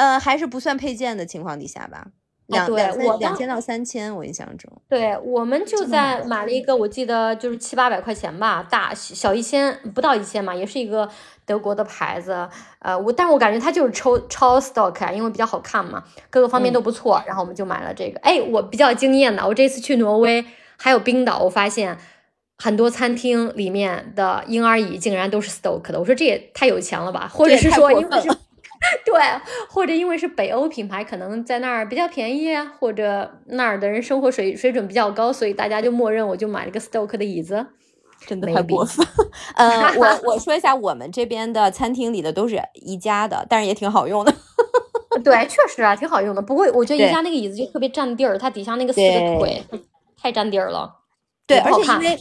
[0.00, 2.06] 呃，还是不算配件的情况底下吧，
[2.46, 4.72] 两对，我两千到三千，我印象中。
[4.88, 11.06] 对，我们就在买了一个，我记得就是七八百块钱吧，大小一千不到一千嘛，也是一个
[11.44, 12.48] 德国的牌子。
[12.78, 18.18] 呃，我但是我感觉它就是超超 stock 啊，因为比较好看嘛，各个方面都不错，然后我们就买了这个。
[18.20, 20.42] 哎，我比较惊艳的，我这次去挪威
[20.78, 21.98] 还有冰岛，我发现
[22.56, 28.30] 很多餐厅里面的婴儿椅竟然都是 stock 的，我说这也太有钱了吧，或者是说因为是。
[29.04, 29.14] 对，
[29.68, 37.66] 或者因为是北欧品牌，可能在那儿比较便宜，或者那儿的人生活水水准比较高，所以大家就默认我就买了个 Stoke 的椅子，
[38.26, 39.06] 真的太过分。
[39.54, 44.34] 呃，我我说一下，我们这边的餐厅里的都是宜家的，但是也挺好用的。
[45.22, 46.40] 对，确实啊，挺好用的。
[46.40, 49.62] 不过，我觉得宜家那个椅子就特别占地儿，它底下那个四个腿
[50.16, 50.99] 太占地儿了。
[51.50, 52.18] 对，而且因为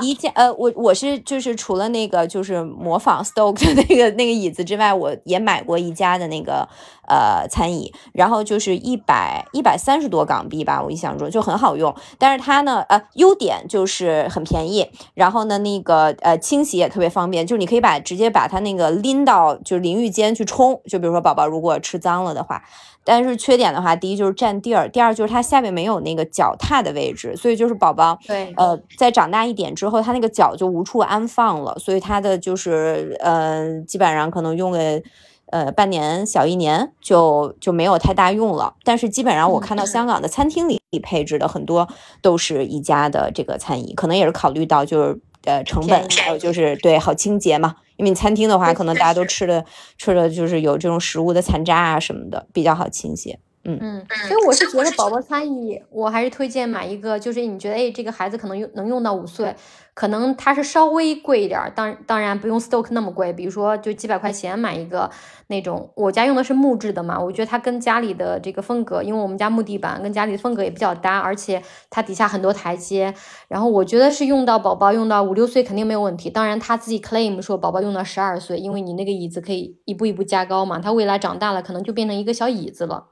[0.00, 6.68] 宜家，呃，我我是就是除了那个就是模仿 Stoke 的那个那个椅子之外，我也买过宜家的那个
[7.06, 11.94] 呃餐椅，然后就是一百一百三十多港币吧，我印象中就很好用。
[12.18, 22.62] 但是它呢，呃，优点就是很便宜，然后呢，那个呃清洗也特别方便，就是你可以把直接把它那个拎到就是淋浴间去冲，就比如说宝宝如果吃脏了的话。
[23.04, 35.02] 但是缺点的话，第一就是占地儿，第二就是它下面没有那个脚踏的位置，所以就是宝宝对，呃，在长大一点之后，他那个脚就无处安放了，所以他的就是呃，基本上可能用个
[35.46, 38.74] 呃半年小一年就就没有太大用了。
[38.84, 41.88] 但是基本上我看到香港的餐厅里配置的很多
[42.20, 47.76] 都是宜家的这个餐椅，可能也是考虑到就是呃成本，还有就是对好清洁嘛。
[47.96, 49.64] 因为你餐厅的话，可能大家都吃的
[49.96, 53.38] 吃的就是有这种食物的残渣啊什么的，比较好清洁。
[53.64, 59.54] 嗯，所以我是觉得宝宝餐椅，我还是推荐买一个，就是你觉得哎，这个孩子可能用能用到五岁，
[59.94, 65.10] 可能它是稍微贵一点儿，当当然不用 Stoke 那么贵，比如说就几百块钱买一个
[65.48, 73.14] 那种，我家用的是木质的嘛，我觉得它跟家里的这个风格，因为我们家木地板跟家里的风格也比较搭，而且它底下很多台阶，
[73.48, 83.08] 然后我觉得是用到宝宝用到五六岁肯定没有问题，当然他自己 claim 说宝宝用到十二岁，因为你那个椅子可以一步一步加高嘛，他未来长大了可能就变成一个小椅子了。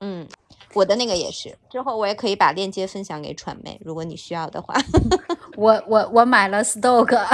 [0.00, 0.26] 嗯，
[0.72, 4.74] 我的那个也是，之后我也可以把链接分享给传媒，如果你需要的话。
[5.58, 7.18] 我我我买了 Stoke，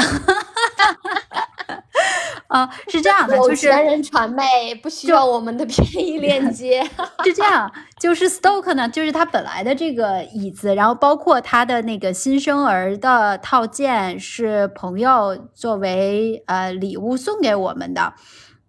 [2.48, 6.82] 啊，是这样的，有就是钱人传媒不需要我们的便宜 链接。
[7.22, 7.70] 是这样，
[8.00, 18.14] 就是 Stoke 呢，就是它本来的这个椅子，然后包括它的那个新生儿的套件，是朋友作为呃礼物送给我们的。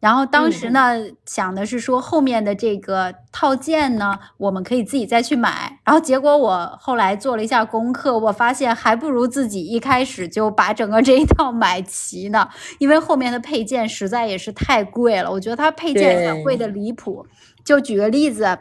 [0.05, 0.93] 然后当时呢，
[1.25, 5.79] 想的是说后面的这个套件呢，我们可以自己再去买。
[5.83, 12.47] 然后结果我后来做了一下功课，我发现还不如自己一开始就把整个这一套买齐呢，
[12.77, 15.31] 因为后面的配件实在也是太贵了。
[15.31, 17.25] 我觉得它配件很贵的离谱。
[17.63, 18.59] 就举个例子，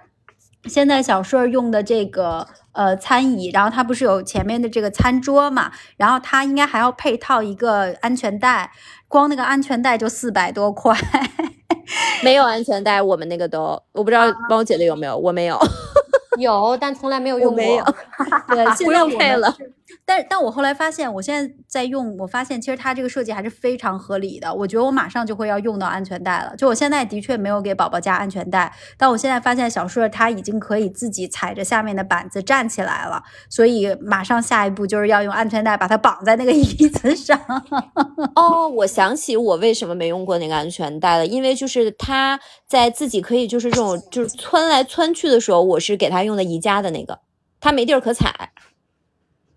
[0.65, 8.71] 现在小顺儿用的这个呃餐椅，然后它不是有前面的这个餐桌嘛，然后它应该还要配套一个安全带，
[9.15, 10.93] 光那个安全带就四百多块。
[12.25, 15.57] 没有安全带，我们那个都，我不知道猫姐的有没有，我没有。
[16.39, 17.57] 有，但从来没有用过。
[17.57, 17.85] 没有
[18.51, 19.73] 对，现在我们用配了是。
[20.05, 24.55] 但但我后来发现，我现在在用，我发现其实它这个设计还是非常合理的。
[24.55, 26.55] 我觉得我马上就会要用到安全带了。
[26.57, 37.39] 就我现在的确没有给宝宝加安全带，但我现在发现小顺他已经可以自己踩着下面的板子站起来了，所以马上下一步就是要用安全带把它绑在那个 椅子上。
[38.35, 47.21] 哦，我想起我为什么没用过那个安全带了，因为就是他在自己可以就是这种就是窜来窜去的时候，我是给他用的宜家的那个，
[47.61, 48.51] 他没地儿可踩。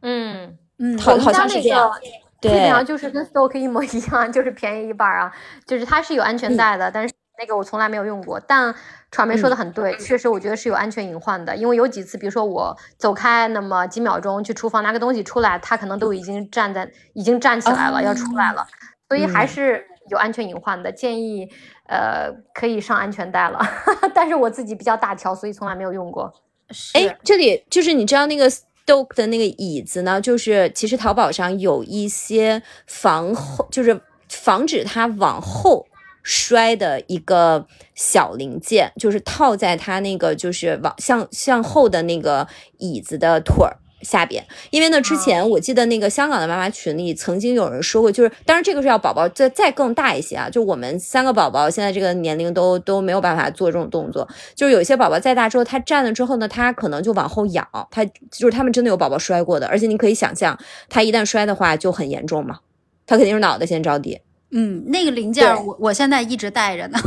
[0.02, 2.00] 嗯，嗯，好们家那像是这样个
[2.42, 5.34] 基本上就是跟 Stoke 一模一样，就是便宜一半儿啊。
[5.66, 8.40] 就是它是有安全带的，但是那个我从来没有用过。
[8.40, 8.74] 但
[9.10, 18.68] 传媒说的很对，确实我觉得是有安全隐患的，因为有几次，比如说我走开那么几秒钟去厨房拿个东西出来，它可能都已经站在已经站起来了，要出来了，
[19.08, 20.92] 所以还嗯是有安全隐患的。
[20.92, 21.50] 建议
[21.88, 23.60] 呃可以上安全带了，
[24.14, 26.32] 但是我自己比较大条，所以从来没有用过。
[26.70, 28.52] 是哎，这里就是你知道那个
[28.88, 35.86] Doke 的那个椅子呢，就是其实淘宝上有一些防后，就是防止它往后
[36.24, 43.78] 摔的一个小零件，就是套在它那个就是往向向后的那个椅子的腿儿。
[44.02, 60.58] 下边，因为呢，之前我记得那个香港的妈妈群里曾经有人说过，就是当然这个是要宝宝再再更大一些啊，就我们三个宝宝现在这个年龄都都没有办法做这种动作，就是有一些宝宝再大之后，他站了之后呢，他可能就往后仰，他就是他们真的有宝宝摔过的，而且你可以想象，
[60.90, 62.60] 他一旦摔的话就很严重嘛，
[63.06, 64.20] 他肯定是脑袋先着地，
[64.52, 67.00] 嗯，那个零件我我现在一直带着呢，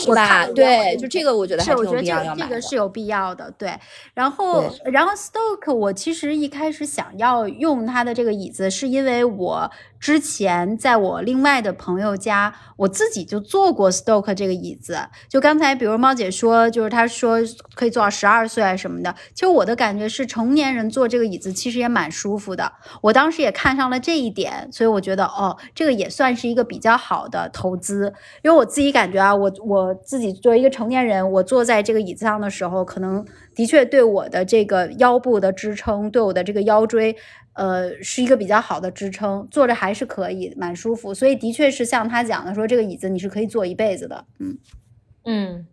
[0.00, 2.48] 是我吧对，就这个我觉得还是，我挺有必觉得这个要要买的。
[2.48, 3.72] 这个是有必要的，对。
[4.14, 9.70] 然后，然后 Stoke，我其实一开始想要用它的这个椅子，是因为我
[10.00, 14.98] 之前在我另外的朋友家，我自己就坐过 Stoke 这个椅子。
[15.28, 17.38] 就刚才，比如猫姐说，就是她说
[17.74, 19.14] 可以坐到十二岁啊什么的。
[19.34, 22.72] 其实我的感觉是，成年人坐这个椅子其实也蛮舒服的。
[23.02, 28.14] 我当时也看上了这一点，所以我觉得哦，这个也算是一个比较好的投资。
[28.42, 33.22] 因为我自己感觉啊，我我自己作为一个成年人，我坐在这个椅子上的时候，可能
[33.54, 37.14] 的确对我的这个腰部的支撑，对我的这个腰椎，
[37.54, 41.12] 呃，是一个比较好的支撑，坐着还是可以，蛮舒服。
[41.12, 44.24] 所以的确是像他讲的说，这个椅子你是可以坐一辈子的。
[44.38, 44.58] 嗯，
[45.24, 45.66] 嗯，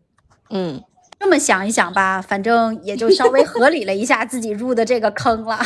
[0.49, 0.83] 嗯，
[1.19, 5.59] 这么想一想吧，反正也就稍微合理了一下自己入的这个坑了。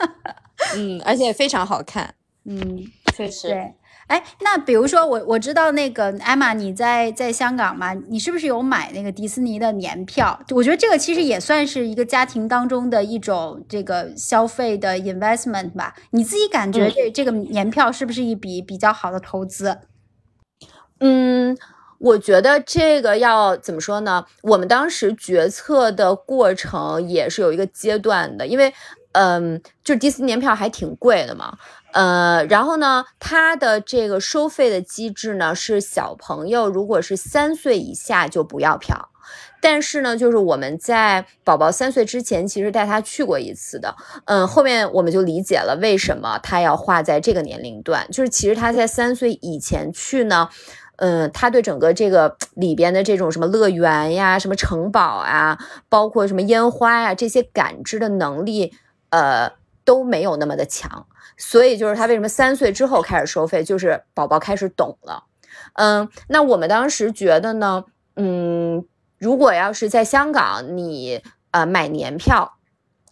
[0.76, 2.14] 嗯，而且非常好看。
[2.44, 2.84] 嗯，
[3.14, 3.48] 确实。
[3.48, 3.74] 对。
[4.10, 10.36] 哎，那比如说我我知道那个艾玛你在在香港嘛，你是不是有买那个迪士尼的年票？
[10.50, 15.94] 我觉得这个其实也算是一个家庭当中的一种这个消费的 investment 吧。
[16.10, 19.78] 你自己感觉这这个年票是不是一笔比较好的投资？
[20.98, 21.56] 嗯，
[21.98, 24.26] 我觉得这个要怎么说呢？
[24.42, 28.74] 我们当时决策的过程也是有一个阶段的，因为
[29.12, 31.58] 嗯，就迪士尼年票还挺贵的嘛。
[31.92, 39.08] 呃，然后呢，它的这个收费的机制呢是小朋友如果是三岁以下就不要票，
[39.60, 43.96] 但是呢，就是我们在宝宝三岁之前其实带他去过一次的，
[44.26, 50.48] 嗯，后面我们就理解了为什么他要划在这个年龄段，就是其实他在三岁以前去呢，
[50.98, 55.58] 嗯，他对整个这个里边的这种什么乐园呀、什么城堡啊，
[55.88, 58.72] 包括什么烟花呀这些感知的能力，
[59.10, 59.52] 呃，
[59.84, 61.06] 都没有那么的强。
[61.36, 65.24] 所以就是他为什么三岁之后开始收费，就是宝宝开始懂了。
[65.74, 67.84] 嗯，那我们当时觉得呢，
[68.16, 68.84] 嗯，
[69.18, 72.58] 如果要是在香港你呃买年票，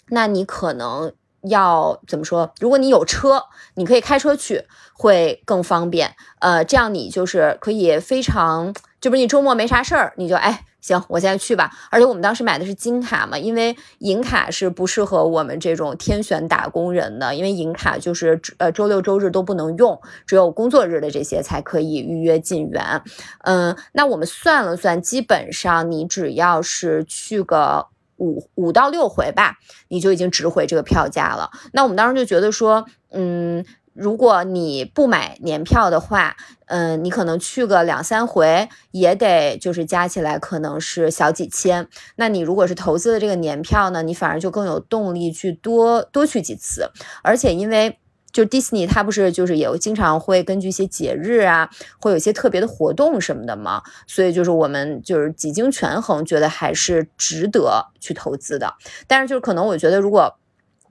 [0.08, 2.52] 那你可能要怎么说？
[2.60, 3.44] 如果你有车，
[3.74, 6.14] 你可以开车去，会更方便。
[6.40, 10.66] 呃，这样你就是可以非常，就不是你周末没啥事儿，你就哎。
[10.80, 11.70] 行，我现在去吧。
[11.90, 23.02] 而且我们当时买的是金卡嘛，因为银卡是不适合我们这种天选打工人的，因为银卡就是呃周六周日都不能用，只有工作日的这些才可以预约进园。
[23.44, 29.58] 嗯，那我们算了算，基本上你只要是去个五五到六回吧，
[29.88, 31.50] 你就已经值回这个票价了。
[31.72, 33.64] 那我们当时就觉得说，嗯。
[33.98, 36.36] 如果你不买年票的话，
[36.66, 41.88] 嗯，你可能去个两三回也得就是加起来可能是小几千。
[42.14, 46.92] 那你如果是投资的这个年票呢，你反而就更有动力去多多去几次。
[47.24, 47.98] 而且因为
[48.30, 51.68] 就迪士尼它不是就是也经常会根据一些节日啊，
[51.98, 58.74] 会有一些特别的活动什么的嘛，所以就是我们就是几经权衡，觉得还是值得去投资的。
[59.08, 60.38] 但是就是可能我觉得如果。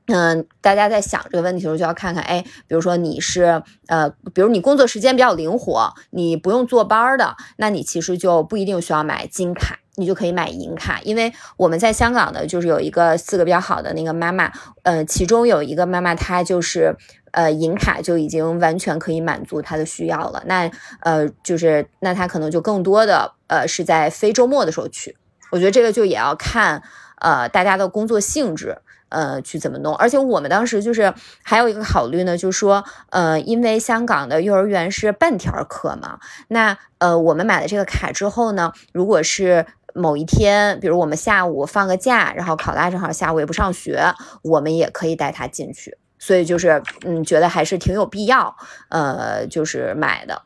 [0.07, 11.01] 嗯，大家在想这个问题的时候，就要看看，哎，比如说你是，呃，比如你工作时间比较灵活，你不用坐班的，那你其实就不一定需要买金卡，你就可以买银卡。
[11.03, 14.49] 因为我们在香港的，就是有一个四个比较好的那个妈妈，
[14.83, 16.95] 呃，其中有一个妈妈，她就是，
[17.31, 20.41] 呃，银卡就已经完全可以满足她的需要了。
[20.45, 25.17] 那，呃，就是那她可能就更多的，呃，是在非周末的时候去。
[25.51, 26.81] 我觉得这个就也要看，
[27.19, 28.77] 呃，大家的工作性质。
[29.09, 29.95] 呃，去怎么弄？
[29.95, 45.97] 而且我们当时就是还有一个考虑呢，就是说，呃，因为香港的幼儿园是半天课嘛，那呃，我们买了这个卡之后呢，如果是某一天，比如我们下午放个假，然后考拉正好下午也不上学，我们也可以带他进去。
[46.19, 48.55] 所以就是，嗯，觉得还是挺有必要，
[48.89, 50.41] 呃，就是买的，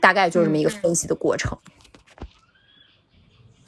[0.00, 1.58] 大概就是这么一个分析的过程。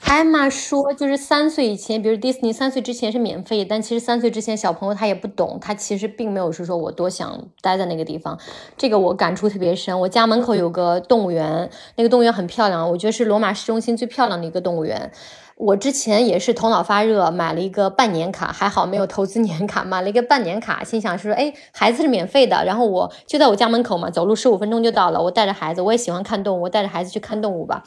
[0.06, 8.38] 艾玛说，就是三岁以前，比如迪士尼三岁之前是免费，但其实三岁之前小朋友他也不懂，他其实并没有是说我多想待在那个地方。
[8.78, 9.98] 这个我感触特别深。
[10.00, 15.10] 我家门口有个动物园，那个动物园很漂亮，我觉得是罗马市中心最漂亮的一个动物园。
[15.56, 25.20] 我之前也是头脑发热买了一个半年卡，还好没有投资年卡，买了一个半年卡，心想是说，哎，孩子是免费的，然后我就在我家门口嘛，走路十五分钟就到了。
[25.20, 27.82] 我带着孩子，我也喜欢看动物，我带着孩子去看动物吧。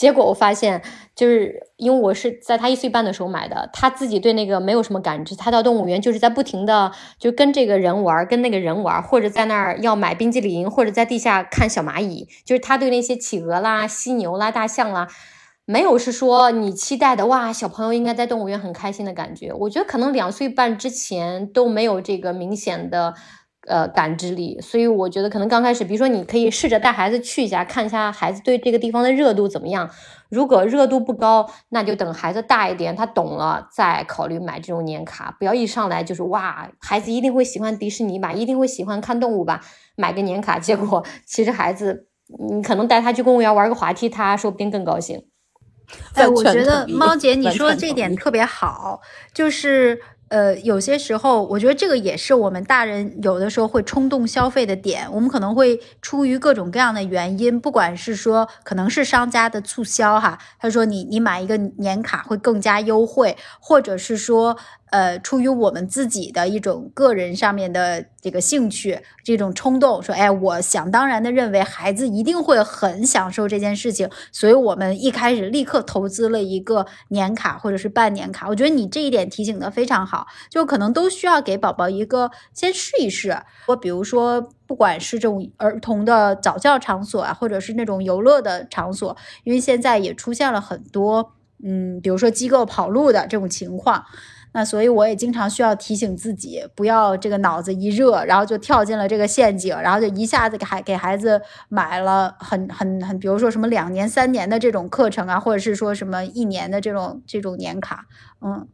[0.00, 0.80] 结果我发现，
[1.14, 5.36] 就是因为我是在他一岁半的时候买的，他自己对那个没有什么感知。
[5.36, 12.26] 他到动物园就是在不停的就跟这个人玩，跟那个人玩，或者在那儿要买冰激凌，或者在地下看小蚂蚁。
[12.46, 15.06] 就是他对那些企鹅啦、犀牛啦、大象啦，
[15.66, 19.52] 没有是说你期待的哇，小朋友应该在动物园很开心的感觉。
[19.52, 23.12] 我觉得可能两岁半之前都没有这个明显的。
[23.70, 29.88] 呃，感知力，所以我觉得可能刚开始，比如说你可以试着带孩子去一下，看一下孩子对这个地方的热度怎么样。
[30.28, 35.36] 如果热度不高，那就等孩子大一点，他懂了再考虑买这种年卡。
[35.38, 39.60] 不要一上来就是哇，孩子一定会喜欢迪士尼吧，一定会喜欢看动物吧，
[39.94, 42.08] 买个年卡，结果其实孩子，
[42.50, 45.22] 你可能带他去公园玩个滑梯，他说不定更高兴。
[46.14, 49.00] 哎，我觉得猫姐你说的这点特别好，
[49.32, 50.00] 就是。
[50.30, 55.08] 呃，有些时候，我觉得这个也是我们大人有的时候会冲动消费的点。
[55.12, 64.56] 我们可能会出于各种各样的原因，不管是说可能是商家的促销哈，他说你你买一个年卡会更加优惠，或者是说
[64.90, 78.48] 呃，出于我们自己的一种个人上面的这个兴趣，这种冲动，说，哎，我想当然的认为孩子一定会很享受这件事情，所以我们一开始立刻投资了一个年卡或者是半年卡。
[78.48, 83.36] 我觉得你这一点提醒的非常好，就可能都需要给宝宝一个先试一试。
[83.68, 91.32] 我比如说，不管是这种儿童的早教场所啊，或者是那种游乐的场所，因为现在也出现了很多，
[91.64, 94.04] 嗯，比如说机构跑路的这种情况。
[94.52, 108.06] 那所以我也经常需要提醒自己，不要这个脑子一热，然后就跳进了这个陷阱，然后就一下子给孩给孩子买了很很很，比如说什么两年、三年的这种课程啊，或者是说什么一年的这种这种年卡，
[108.40, 108.68] 嗯。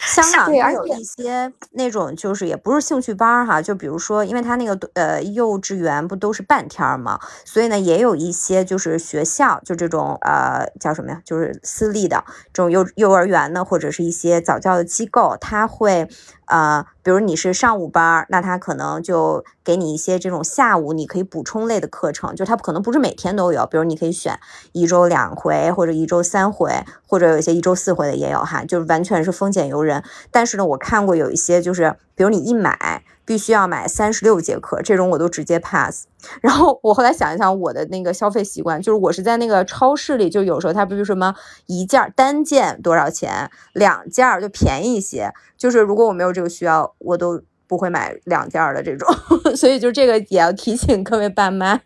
[0.00, 16.08] 香港也有一些那种，就是也不是兴趣班哈，就比如说，因为他那个呃幼稚园不都是半天嘛，所以呢，也有一些就是学校，就这种呃叫什么呀，就是私立的这种幼幼儿园呢，或者是一些早教的机构，他会。
[16.46, 24.38] 呃，比如你是上午班，那他可能就给你一些这种下午你可以补充类的课程，就他可能不是每天都有，比如你可以选
[24.72, 30.02] 一周两回或者一周三回，或者有一些一周四回的也有哈，就是完全是风险由人。
[30.30, 33.04] 但是呢，我看过有一些就是，比如你一买。
[33.26, 36.04] 必须要买三十六节课，这种我都直接 pass。
[36.40, 41.34] 然后我后来想一想，我的那个消费习惯，就是我是在那个超市里，就有时候它不是什么
[41.66, 45.32] 一件单件多少钱，两件就便宜一些。
[45.56, 49.08] 就是如果我没有这个需要，我都不会买两件的这种。
[49.56, 51.80] 所以就这个也要提醒各位爸妈，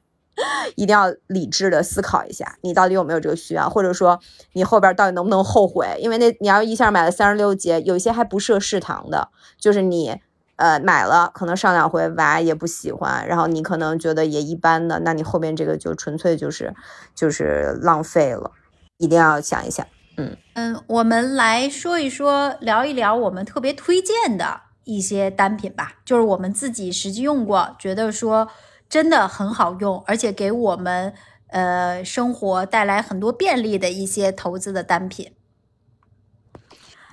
[0.74, 4.18] 一定要理智的思考一下，你到底有没有这个需要，或者说
[4.55, 5.86] 你后边到底能不能后悔？
[6.01, 9.28] 因为那你要一下买了三十六节，有一些还不设试堂的，
[9.61, 10.20] 就是你。
[10.59, 16.75] 呃，买了可能上两回娃也不喜欢，然后你可能觉得也一般的，那你后面这个就纯粹就是
[17.15, 18.51] 就是浪费了，
[18.97, 19.87] 一定要想一想。
[20.17, 28.49] 嗯嗯，我们来说一说，聊一聊我们特别推荐的一些单品吧，就是我们自己实际用过，觉得说
[28.89, 31.15] 真的很好用，而且给我们
[31.51, 35.31] 呃生活带来很多便利的一些投资的单品。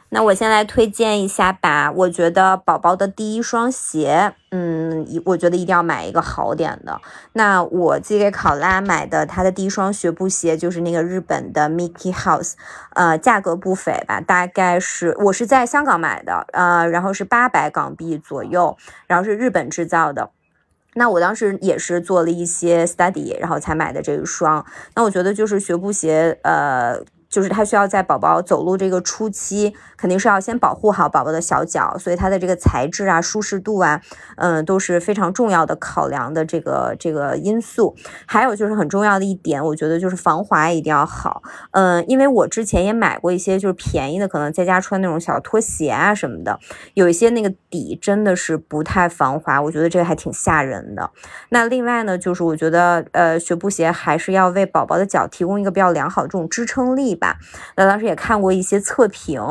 [0.10, 7.02] 那我先来推荐一下吧，我觉得宝宝的第一双鞋，嗯，我觉得一定要买一个好点的。
[7.34, 12.54] 那我寄给考拉买的，他的第一双学步鞋就是那个日本的 Mickey House，
[12.94, 18.78] 呃，价格不菲吧，大概是我是在香港买的，呃，然后是八百港币左右，
[19.08, 20.30] 然后是日本制造的。
[20.94, 24.66] 那我当时也是做了一些 study，然后才买的这一双。
[24.96, 27.04] 那我觉得就是学步鞋，呃。
[27.36, 34.00] 就是它需要在宝宝走路这个初期，肯定是要先保护好宝宝的小脚，所以它的这个材质啊、舒适度啊，
[34.38, 37.94] 嗯，都是非常重要的考量的这个这个因素。
[38.26, 46.58] 还有就是很重要的一点，我觉得就是防滑一定要好，嗯，因为我之前也买过一些就是便宜的，可能在家穿那种小拖鞋啊什么的，
[46.94, 51.12] 有一些那个底真的是不太防滑，我觉得这个还挺吓人的。
[51.50, 57.25] 那另外呢，就是我觉得呃，学步鞋还是要为宝宝的脚提供一个比较良好的这种支撑力吧。
[57.76, 59.42] 那当时也看过一些测评，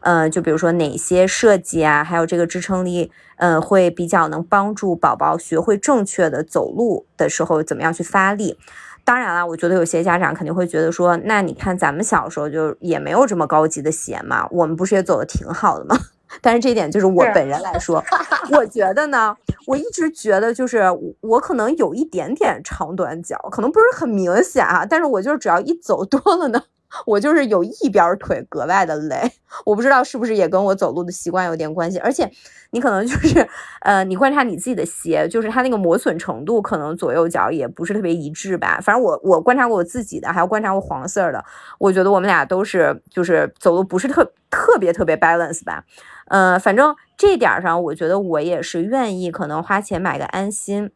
[0.00, 8.58] 嗯，就比如说哪些设计啊，还有这个支撑力，嗯，会比较能帮助宝宝学会正确的走路的时候怎么样去发力。
[9.04, 15.94] 当然了，我觉得有些家长肯定会觉得说，那你看咱们小时候就也没有这么高级的鞋嘛，我们不是也走的挺好的吗？
[16.40, 18.02] 但是这一点就是我本人来说，
[18.50, 20.82] 我觉得呢，我一直觉得就是
[21.20, 26.60] 我可能有一点点长短脚，可能不是很明显啊，但是我就是只要一走多了呢。
[27.06, 29.32] 我就是有一边腿格外的累，
[29.64, 31.98] 我不知道是不是也跟我走路的习惯有点关系。
[31.98, 32.30] 而且
[32.70, 33.48] 你可能就是，
[33.80, 38.80] 呃，你观察你自己的鞋，就是它那个磨损程度，可能左右脚也不是特别一致吧。
[38.82, 41.44] 反正我我观察过我自己的，还有观察过黄色的，
[41.78, 45.84] 我觉得我们俩都是就是走路不是特特别特别 balance 吧。
[46.28, 50.90] 嗯，反正这点上，我觉得我也是愿意可能花钱买个安心。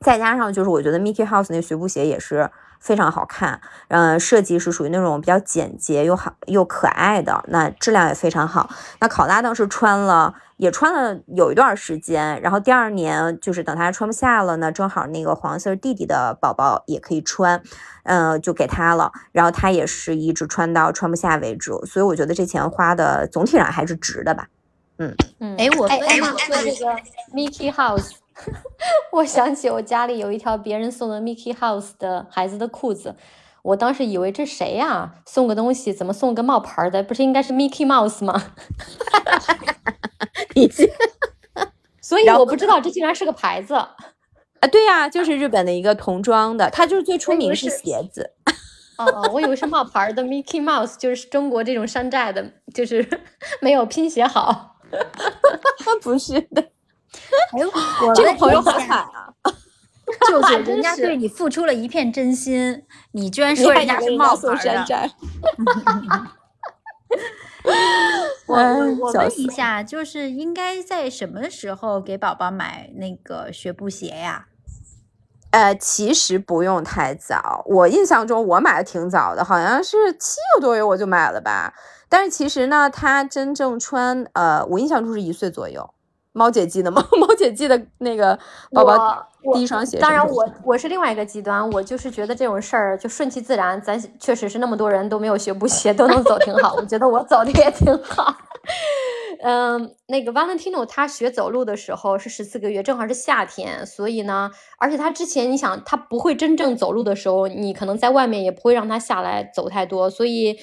[0.00, 2.50] 再加上就是我觉得 Mickey House 那学步鞋也是。
[2.86, 8.70] 非常好看，嗯，设计是属于那种比较简洁又好又可爱的，那质量也非常好。
[9.00, 17.60] 那考拉当时穿了，也穿了有一段时间，然后第二年就是等他穿不下了呢，正好那个黄色弟弟的宝宝也可以穿，
[18.04, 24.46] 嗯，就给他了，然后他也是一直穿到穿不下为止，所以我觉得这钱花的总体上还是值的吧。
[24.98, 26.32] 嗯嗯，哎，我哎哎，说
[26.62, 26.94] 这个
[27.34, 28.12] Mickey House。
[29.12, 33.16] 我想起我家里有一条别人送的 Mickey House 的孩子的裤子，
[33.62, 35.14] 我当时以为这谁呀？
[35.26, 37.02] 送个东西怎么送个冒牌的？
[37.02, 38.52] 不是应该是 Mickey Mouse 吗？
[40.54, 40.88] 你这，
[42.00, 43.96] 所以我不知道这竟然是个牌子啊！
[44.70, 48.32] 对呀，就是日本的一个童装的，它就是最出名是鞋子。
[48.98, 53.06] 哦，我以为是冒牌的 Mickey Mouse，就是中国这种山寨的，就是
[53.60, 54.78] 没有拼写好。
[56.00, 56.70] 不是的，
[57.52, 57.70] 哎呦，
[58.06, 59.32] 我这个朋友好惨啊！
[60.28, 64.56] 就是人家对你付出了一片真心，你居然说人家是冒牌的。
[64.58, 65.10] 山寨？
[68.46, 68.54] 我
[69.00, 74.46] 我问一下，就是应该在什么时候给宝宝买那个学步鞋呀？
[75.50, 81.74] 呃，其实不用太早，我印象中我买的挺早的，好像是七个多月我就买了吧。
[82.08, 85.90] 但是其实呢，他真正穿，呃，我印象中是一岁左右。
[86.36, 87.02] 猫姐记得吗？
[87.18, 88.38] 猫姐记得那个
[88.70, 89.98] 宝宝第一双鞋。
[89.98, 93.80] 当然我，我是另外一个极端，我就是觉得这种事儿就顺其自然。
[93.80, 96.74] 咱确实是那么多人都没有学步鞋，都能走挺好。
[96.74, 98.36] 我觉得我走的也挺好。
[99.42, 110.58] 嗯，那个 Valentino 他学走路的时候是十四个月，正好是夏天，所以呢，而且他之前你想他不会真正走路的时候，你可能在外面也不会让他下来走太多，所以。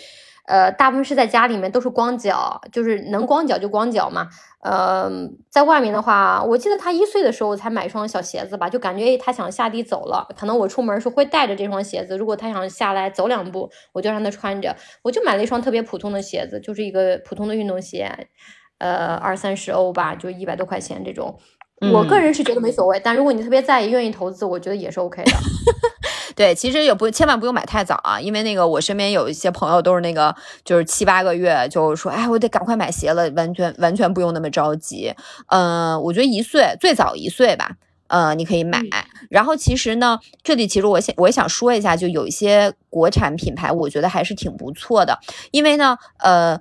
[0.46, 4.28] 呃，大部分是在家里面都是光脚，就是能光脚就光脚嘛。
[4.62, 5.10] 呃，
[5.50, 12.18] 在外面的话，我记得他一岁的时候才买一双小鞋子吧，就感觉诶他想下地走了，可能我出门是会带着这双鞋子。
[12.18, 14.76] 如果他想下来走两步，我就让他穿着。
[15.02, 18.28] 我就买了一双特别普通的鞋子，就是一个普通的运动鞋，
[18.80, 21.40] 呃，二三十欧吧，就一百多块钱这种。
[21.92, 25.32] 我个人是觉得没所谓，但如果你特别在意、愿意投资，我觉得也是 OK 的。
[26.36, 35.14] 对，其实也不千万不用买太早啊，因为那个我身边有一些朋友都是那个就是七八个月就说，哎，我得赶快买鞋了，完全完全不用那么着急。
[35.48, 37.72] 嗯、我觉得一岁最早一岁吧。
[38.08, 38.80] 呃，你可以买。
[39.30, 45.20] 然后其实呢，这里其实我想我也想说一下，就有一些国产品牌，我觉得还是挺不错的，
[45.52, 46.60] 因为呢，呃。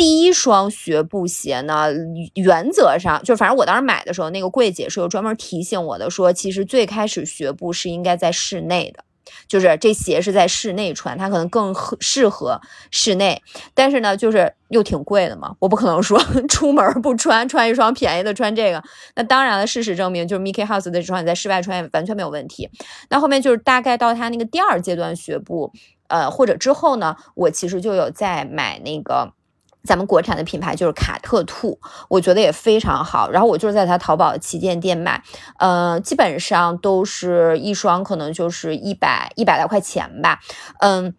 [0.00, 1.88] 第一双学步鞋呢，
[2.34, 9.04] 原则上就反正我当时买的时候，那个柜姐是有专门提醒我的，说其实最开始学步是应该在室内的，
[9.46, 12.58] 就是这鞋是在室内穿，它可能更合适合
[12.90, 13.42] 室内。
[13.74, 18.82] 但是呢，就是又挺贵的嘛，我不可能说 出门不穿，穿一双便宜的穿这个。
[19.16, 22.70] 那当然了，事实证明，就是 Mickey House 的这双你在室外穿也完全没有问题。
[23.10, 25.70] 那后面就是大概到它那个第二阶段学步，
[26.08, 29.34] 呃，或者之后呢，我其实就有在买那个。
[29.82, 31.78] 咱们国产的品牌就是卡特兔，
[32.08, 33.30] 我觉得也非常好。
[33.30, 35.22] 然后我就是在它淘宝旗舰店买，
[35.58, 40.40] 嗯，基本上都是一双，可能就是一百一百来块钱吧，
[40.80, 41.14] 嗯。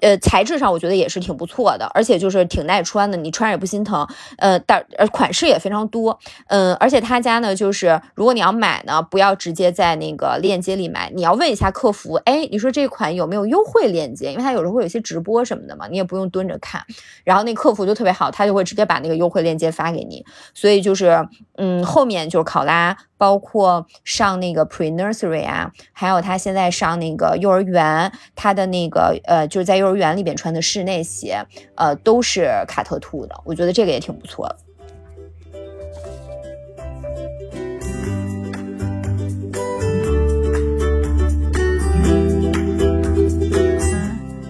[0.00, 4.06] 呃，材质上我觉得也是挺不错的，而且就是挺耐穿的，你穿也不心疼。
[4.38, 14.30] 呃，但呃款式也非常多，嗯，而且他家呢，就是如果你要买呢，不要直接在那个链接里买，你要问一下客服，哎，你说这款有没有优惠链接？
[14.30, 16.84] 因为他有时候会有一些直播什么的嘛，你也不用蹲着看。
[17.24, 20.24] 然后那客服就特别好，他就会直接把那个优惠链接发给你。
[20.54, 31.44] 所以就是，嗯，后面就是考拉，包括上那个 pre nursery 啊，还有他现在上那个幼儿园，他的那个呃，就是在幼儿园里边穿的室内鞋，
[31.74, 34.56] 呃，都是卡特兔的，我觉得这个也挺不错的。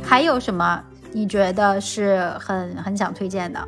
[0.05, 3.59] 还有什么你觉得是很很想推荐的？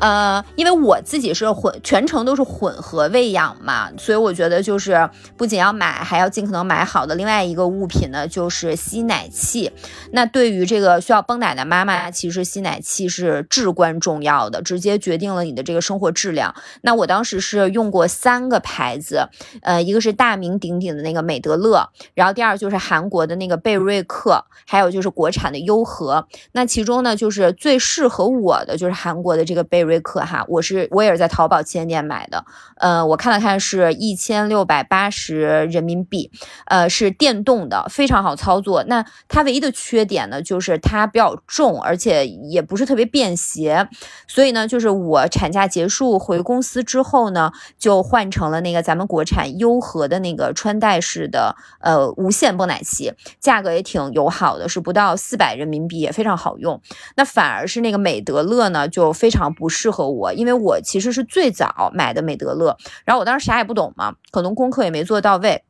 [0.00, 7.14] 呃，因为我自己是混全程都是混合喂养嘛，所以我觉得就是不仅要买，还要尽可能买好的。
[7.14, 9.70] 另外一个物品呢，就是吸奶器。
[10.12, 16.54] 那对于这个需要泵奶的妈妈，其实吸奶器是至关重要的，直接决定了你的这个生活质量。
[16.80, 19.28] 那我当时是用过三个牌子，
[19.62, 26.26] 呃，一个是大名鼎鼎的那个美德乐，然后第二就是韩国的那个贝瑞克，还有就是国产的优和。
[26.52, 32.44] 那其中呢，就是最适合我的就是韩国的这个贝瑞瑞克哈，我是我也是在淘宝旗舰店买的，
[32.76, 36.30] 呃，我看了看是一千六百八十人民币，
[36.66, 38.84] 呃，是电动的，非常好操作。
[38.84, 43.88] 那它唯一的缺点呢，就是它比较重，而且也不是特别便携，
[44.28, 56.80] 所以呢，就是我产假结束回公司之后呢，就换成了那个咱们国产优和的那个穿戴式的呃无线泵奶器，价格也挺友好的，是不到四百人民币，也非常好用。
[57.16, 62.76] 那反而是那个美德乐呢，就非常不适适合我，因为我其实是最早买的美德乐，
[63.06, 65.64] 然后我当时啥也不懂嘛，可能功课也没做到位，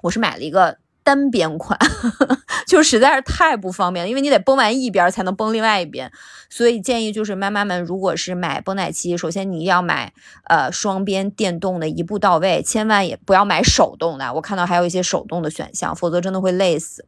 [0.00, 0.78] 我是买了一个
[1.08, 1.78] 单边款，
[2.68, 6.12] 就实在是太不方便了，因为你得崩完一边才能崩另外一边，
[6.50, 10.12] 所以建议就是妈妈们，如果是买泵奶器，首先你要买
[10.50, 14.34] 呃双边电动的，一步到位，千万也不要买手动的。
[14.34, 17.06] 我看到还有一些手动的选项，否则真的会累死。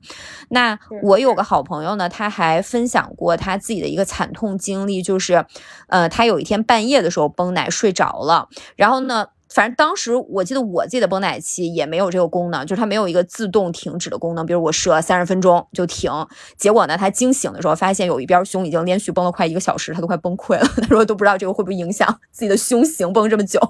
[0.49, 5.45] 那我有个好朋友呢，他还分享过他自己的一个惨痛经历，就是
[5.89, 9.27] 呃他有一天半夜的时候崩奶睡着了，然后呢。
[9.53, 14.47] 反正当时我记得我自己的泵奶器也没有这个功能，就是它没有一个自动停止的功能。
[14.47, 16.11] 比如我设三十分钟就停，
[16.57, 20.67] 结果呢，它惊醒的时候发现有一边胸已经连续绷了快一个小时，它都快崩溃了。
[20.81, 23.61] 他说都不知道这个会不会影响自己的胸型绷这么久。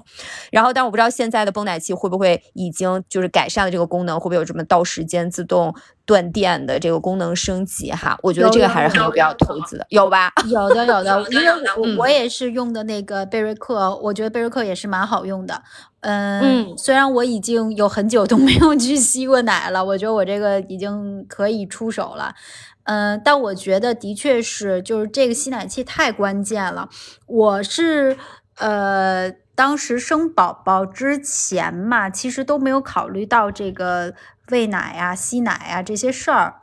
[0.51, 5.73] 然后，但我不知道现在的泵奶器会不会已经就是改善了这个功能，会不会有这么到时间自动。
[6.11, 10.29] 断电的这个功能升级哈，我觉得这个还是很有必要投资的，有吧？
[10.49, 11.47] 有的有的， 因为
[11.77, 15.63] 我我也是用的那个贝瑞克，我觉得贝瑞克也是蛮好用的。
[16.01, 22.35] 嗯，虽然我已经有很久都没有去吸过奶了，我觉得我这个已经可以出手了。
[22.83, 26.89] 嗯，但我觉得的确是，就是这个吸奶器太关键了。
[27.25, 28.17] 我是
[28.57, 29.31] 呃，
[29.61, 34.15] 当时生宝宝之前嘛，其实都没有考虑到这个。
[34.49, 36.55] 喂奶呀、吸奶呀这些事儿，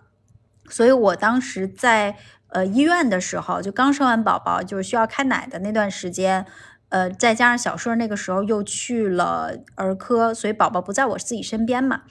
[0.69, 2.17] 所以我当时在
[2.49, 6.45] 呃医院的时候，就刚生完宝宝，就是需要开奶的那段时间，
[6.89, 12.03] 呃，再加上小顺那个时候又去了儿科，所以宝宝不在我自己身边嘛。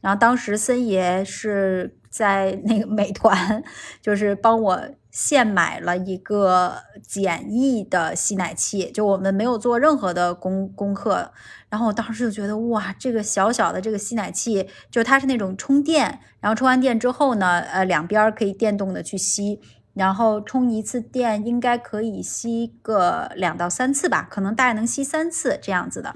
[0.00, 3.62] 然后当时森爷是在那个美团，
[4.00, 4.80] 就是帮我
[5.18, 11.32] 现买了一个简易的吸奶器，就我们没有做任何的功功课。
[11.70, 19.58] 然后我当时就觉得哇，这个小小的这个吸奶器，就它是那种充电，然后充完电之后呢，呃，两边可以电动的去吸，
[19.94, 26.14] 然后充一次电应该可以吸个两到三次吧，可能大概能吸三次这样子的。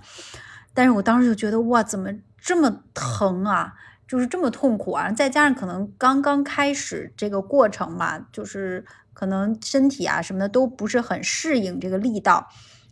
[0.75, 3.73] 但是我当时就觉得哇，怎么这么疼啊，
[4.11, 5.09] 就是这么痛苦啊！
[5.13, 8.85] 再加上可能刚刚开始这个过程嘛，就是
[9.15, 12.49] 可能身体啊什么的都不是很适应这个力道。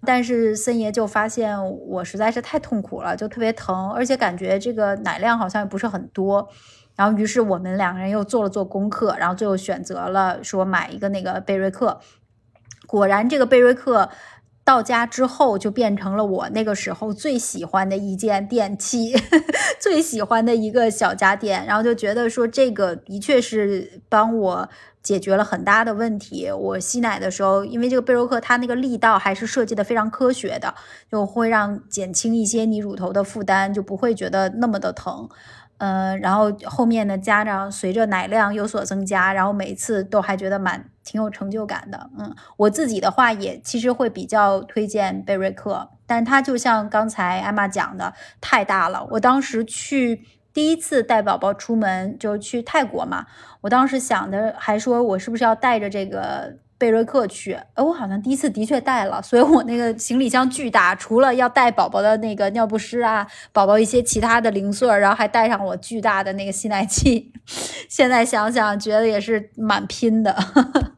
[0.07, 6.49] 但是森爷就发现我实在是太痛苦了，就特别疼，而且感觉这个奶量好像也不是很多。
[6.95, 12.01] 然后于是我们两个人又做了做功课，然后最后选择了说买一个那个贝瑞克。
[12.87, 14.09] 果然，这个贝瑞克
[14.69, 19.15] 到家之后就变成了我那个时候最喜欢的一件电器，
[19.81, 21.65] 最喜欢的一个小家电。
[21.65, 24.69] 然后就觉得说这个的确是帮我。
[25.01, 26.51] 解决了很大的问题。
[26.51, 30.75] 我吸奶的时候，因为这个贝柔克它那个力道还是设计的非常科学的，
[31.11, 35.27] 就会让减轻一些你乳头的负担，就不会觉得那么的疼。
[35.79, 42.11] 嗯，然后后面的家长随着奶量有所增加，然后每次都还觉得蛮挺有成就感的。
[42.19, 49.07] 嗯，我自己的话也其实会比较推荐贝瑞克，但它就像刚才艾玛讲的，太大了。
[49.13, 50.25] 我当时去。
[50.55, 53.27] 第一次带宝宝出门就去泰国嘛，
[53.61, 57.55] 我当时想的还说我是不是要带着这个贝瑞克去？
[57.75, 67.33] 哎，我好像第一次的确带了，所以我那个行李箱巨大，除了要带宝宝的那个尿不湿啊，宝宝一些其他的零碎，然后还带上我巨大的那个吸奶器。
[67.91, 70.37] 现在想想觉得也是蛮拼的。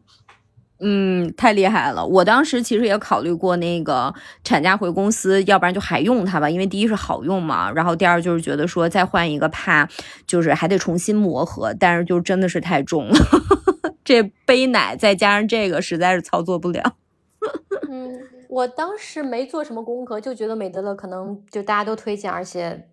[0.82, 2.02] 嗯，太厉害了！
[2.06, 9.86] 我当时其实也考虑过那个产假回公司，要不然就还用它吧，因为第一是好用嘛，然后第二就是觉得说再换一个怕
[10.26, 13.14] 就是还得重新磨合，但是就真的是太重了，
[14.10, 16.96] 这杯奶再加上这个实在是操作不了。
[17.88, 22.88] 嗯，我当时没做什么功课，就觉得美德乐可能就大家都推荐，而且。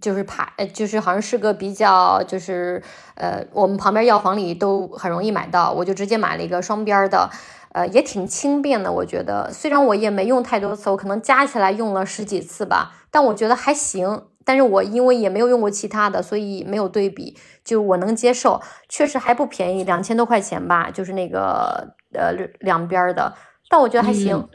[0.00, 2.82] 就是牌，就是好像是个比较，就是
[3.14, 7.30] 呃，我们旁边药房里都很容易买到，我就直接买了一个双边的，
[7.72, 8.90] 呃，也挺轻便的。
[8.90, 14.24] 我觉得虽然我也没用太多次，我可能加起来用了十几次吧，但我觉得还行。
[14.52, 17.34] 但是我因为也没有用过其他的，所以没有对比，
[17.64, 18.60] 就我能接受。
[18.86, 23.32] 确实还不便宜，两千多块钱吧，就是那个呃两边的，
[23.70, 24.46] 但我觉得还行。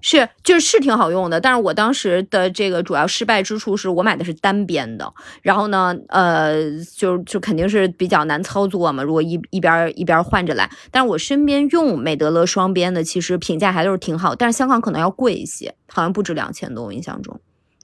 [0.00, 6.54] 是，就是是挺好用的，但是我当时的这个主要失败之处是我买的是单边的，然后呢，呃，
[6.96, 10.70] 就就肯定是比较难操作嘛，如果一一边一边换着来。
[10.90, 17.38] 但是我身边用美德乐双边的，其实评价还都是挺好，但是香港可能要贵一些，好像不止两千多，我印象中，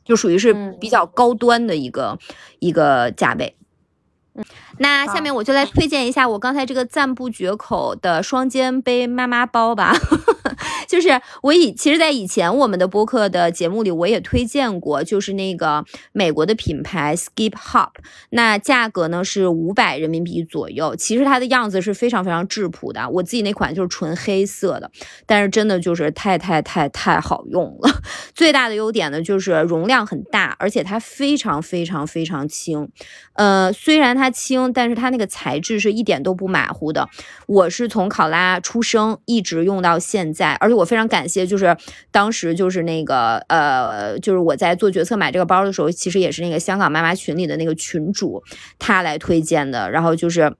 [0.06, 2.18] 就属于是比较高端的一个
[2.60, 3.54] 一个价位。
[4.78, 9.94] 嗯，那下面我就来推荐一下我刚才这个赞不绝口的双肩背妈妈包吧。
[10.86, 17.90] 就是我以其实，在以前我们的播客的节目里，我也推荐过，就是那个美国的品牌 Skip Hop，
[18.30, 20.94] 那价格呢是五百人民币左右。
[20.94, 24.88] 其实它的样子是非常非常质朴的，我自己那款就是纯黑色的，
[25.26, 27.90] 但是真的就是太太太太好用了。
[28.32, 32.88] 最大的优点呢就是容量很大，而且它非常非常非常轻。
[33.32, 37.08] 呃，虽然它轻，但是它那个材质是一点都不马虎的。
[37.46, 41.76] 我是从考拉出生一直用到现在，而且我非常感谢，就是
[42.10, 48.42] 当时就是那个呃，就是我在做决策买这个包的时候，其实也是那个香港妈妈群里的那个群主
[48.78, 50.54] 他来推荐的，然后就是。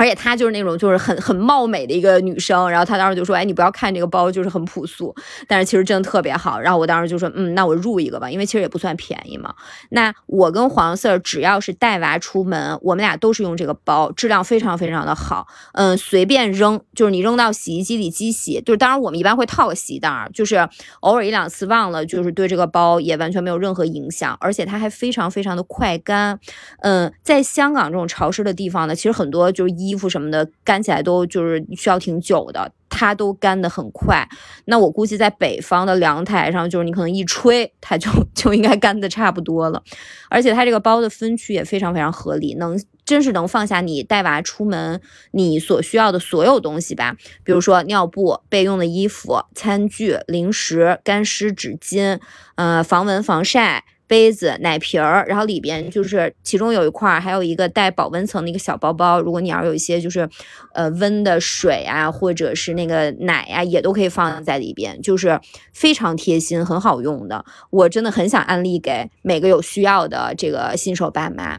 [0.00, 5.14] 而且她就是那种就是很很貌美的一个女生，然后她当时就说：“哎，你不要看这个包，就是很朴素，
[5.46, 9.54] 但是其实真的特别好。”然后我当时就说：“嗯，那我入一个吧，因为其实也不算便宜嘛。”
[9.90, 15.46] 那我跟黄色只要是带娃出门，我们俩都是用这个包，质量非常非常的好。
[15.74, 20.66] 嗯，随便扔，就是你扔到洗衣机里机洗，就是当然我们一般会套个洗衣袋，就是
[21.00, 26.40] 偶尔一两次忘了，就是对这个包也完全没有任何影响，而且它还非常非常的快干。
[26.78, 34.26] 嗯，在香港这种潮湿的地方呢，其实很多就是衣衣服什么的干起来都就是需要挺久的，它都干得很快。
[34.66, 39.82] 那我估计在北方的阳台上，就是你可能一吹，它就就应该干的差不多了。
[40.28, 45.00] 而且它这个包的分区也非常非常合理，能真是能放下你带娃出门
[45.32, 52.20] 你所需要的所有东西吧，比如说尿布、备用的衣服、餐具、零食、干湿纸巾，
[52.54, 53.84] 呃，防蚊防晒。
[54.10, 60.28] 杯子、奶瓶儿，然后里边就是其中有一块儿还有一个带保温层的一个小包包，如果你要有一些就是
[60.74, 65.40] 呃温的水啊，或者是那个奶呀、也都可以放在里边，就是
[65.72, 67.44] 非常贴心、很好用的。
[67.70, 71.56] 我真的很想安利给每个有需要的这个新手爸妈。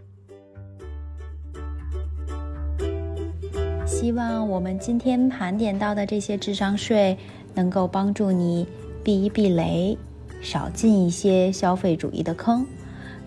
[3.85, 7.17] 希望我们今天盘点到的这些智商税，
[7.53, 8.67] 能够帮助你
[9.05, 9.97] 避一避雷。
[10.41, 12.65] 少进一些消费主义的坑，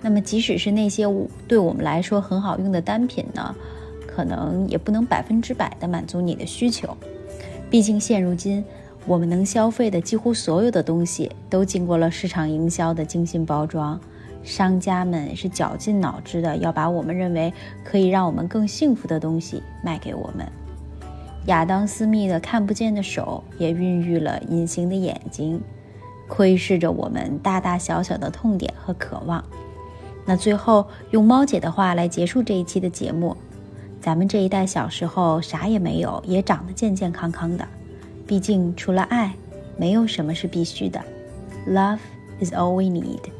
[0.03, 1.07] 那么即使是那些
[1.49, 3.55] 对我们来说很好用的单品呢，
[4.07, 6.97] 可能也不能百分之百的满足你的需求。
[7.71, 8.65] 毕竟现如今
[9.07, 13.99] 我们能消费的几乎所有的东西都经过了市场营销的精心包装，
[14.43, 20.47] 商家们是绞尽脑汁的要把我们认为可以让我们更幸福的东西卖给我们。
[21.47, 25.61] 亚当·斯密的看不见的手也孕育了隐形的眼睛。
[26.29, 29.45] 窥视着我们大大小小的痛点和渴望。
[30.25, 33.37] 那最后用猫姐的话来结束这一期的节目：
[34.01, 37.67] 咱们这一代小时候啥也没有，也长得健健康康的。
[38.27, 39.35] 毕竟除了爱，
[39.77, 40.99] 没有什么是必须的。
[41.69, 41.99] Love
[42.41, 43.34] is all we need.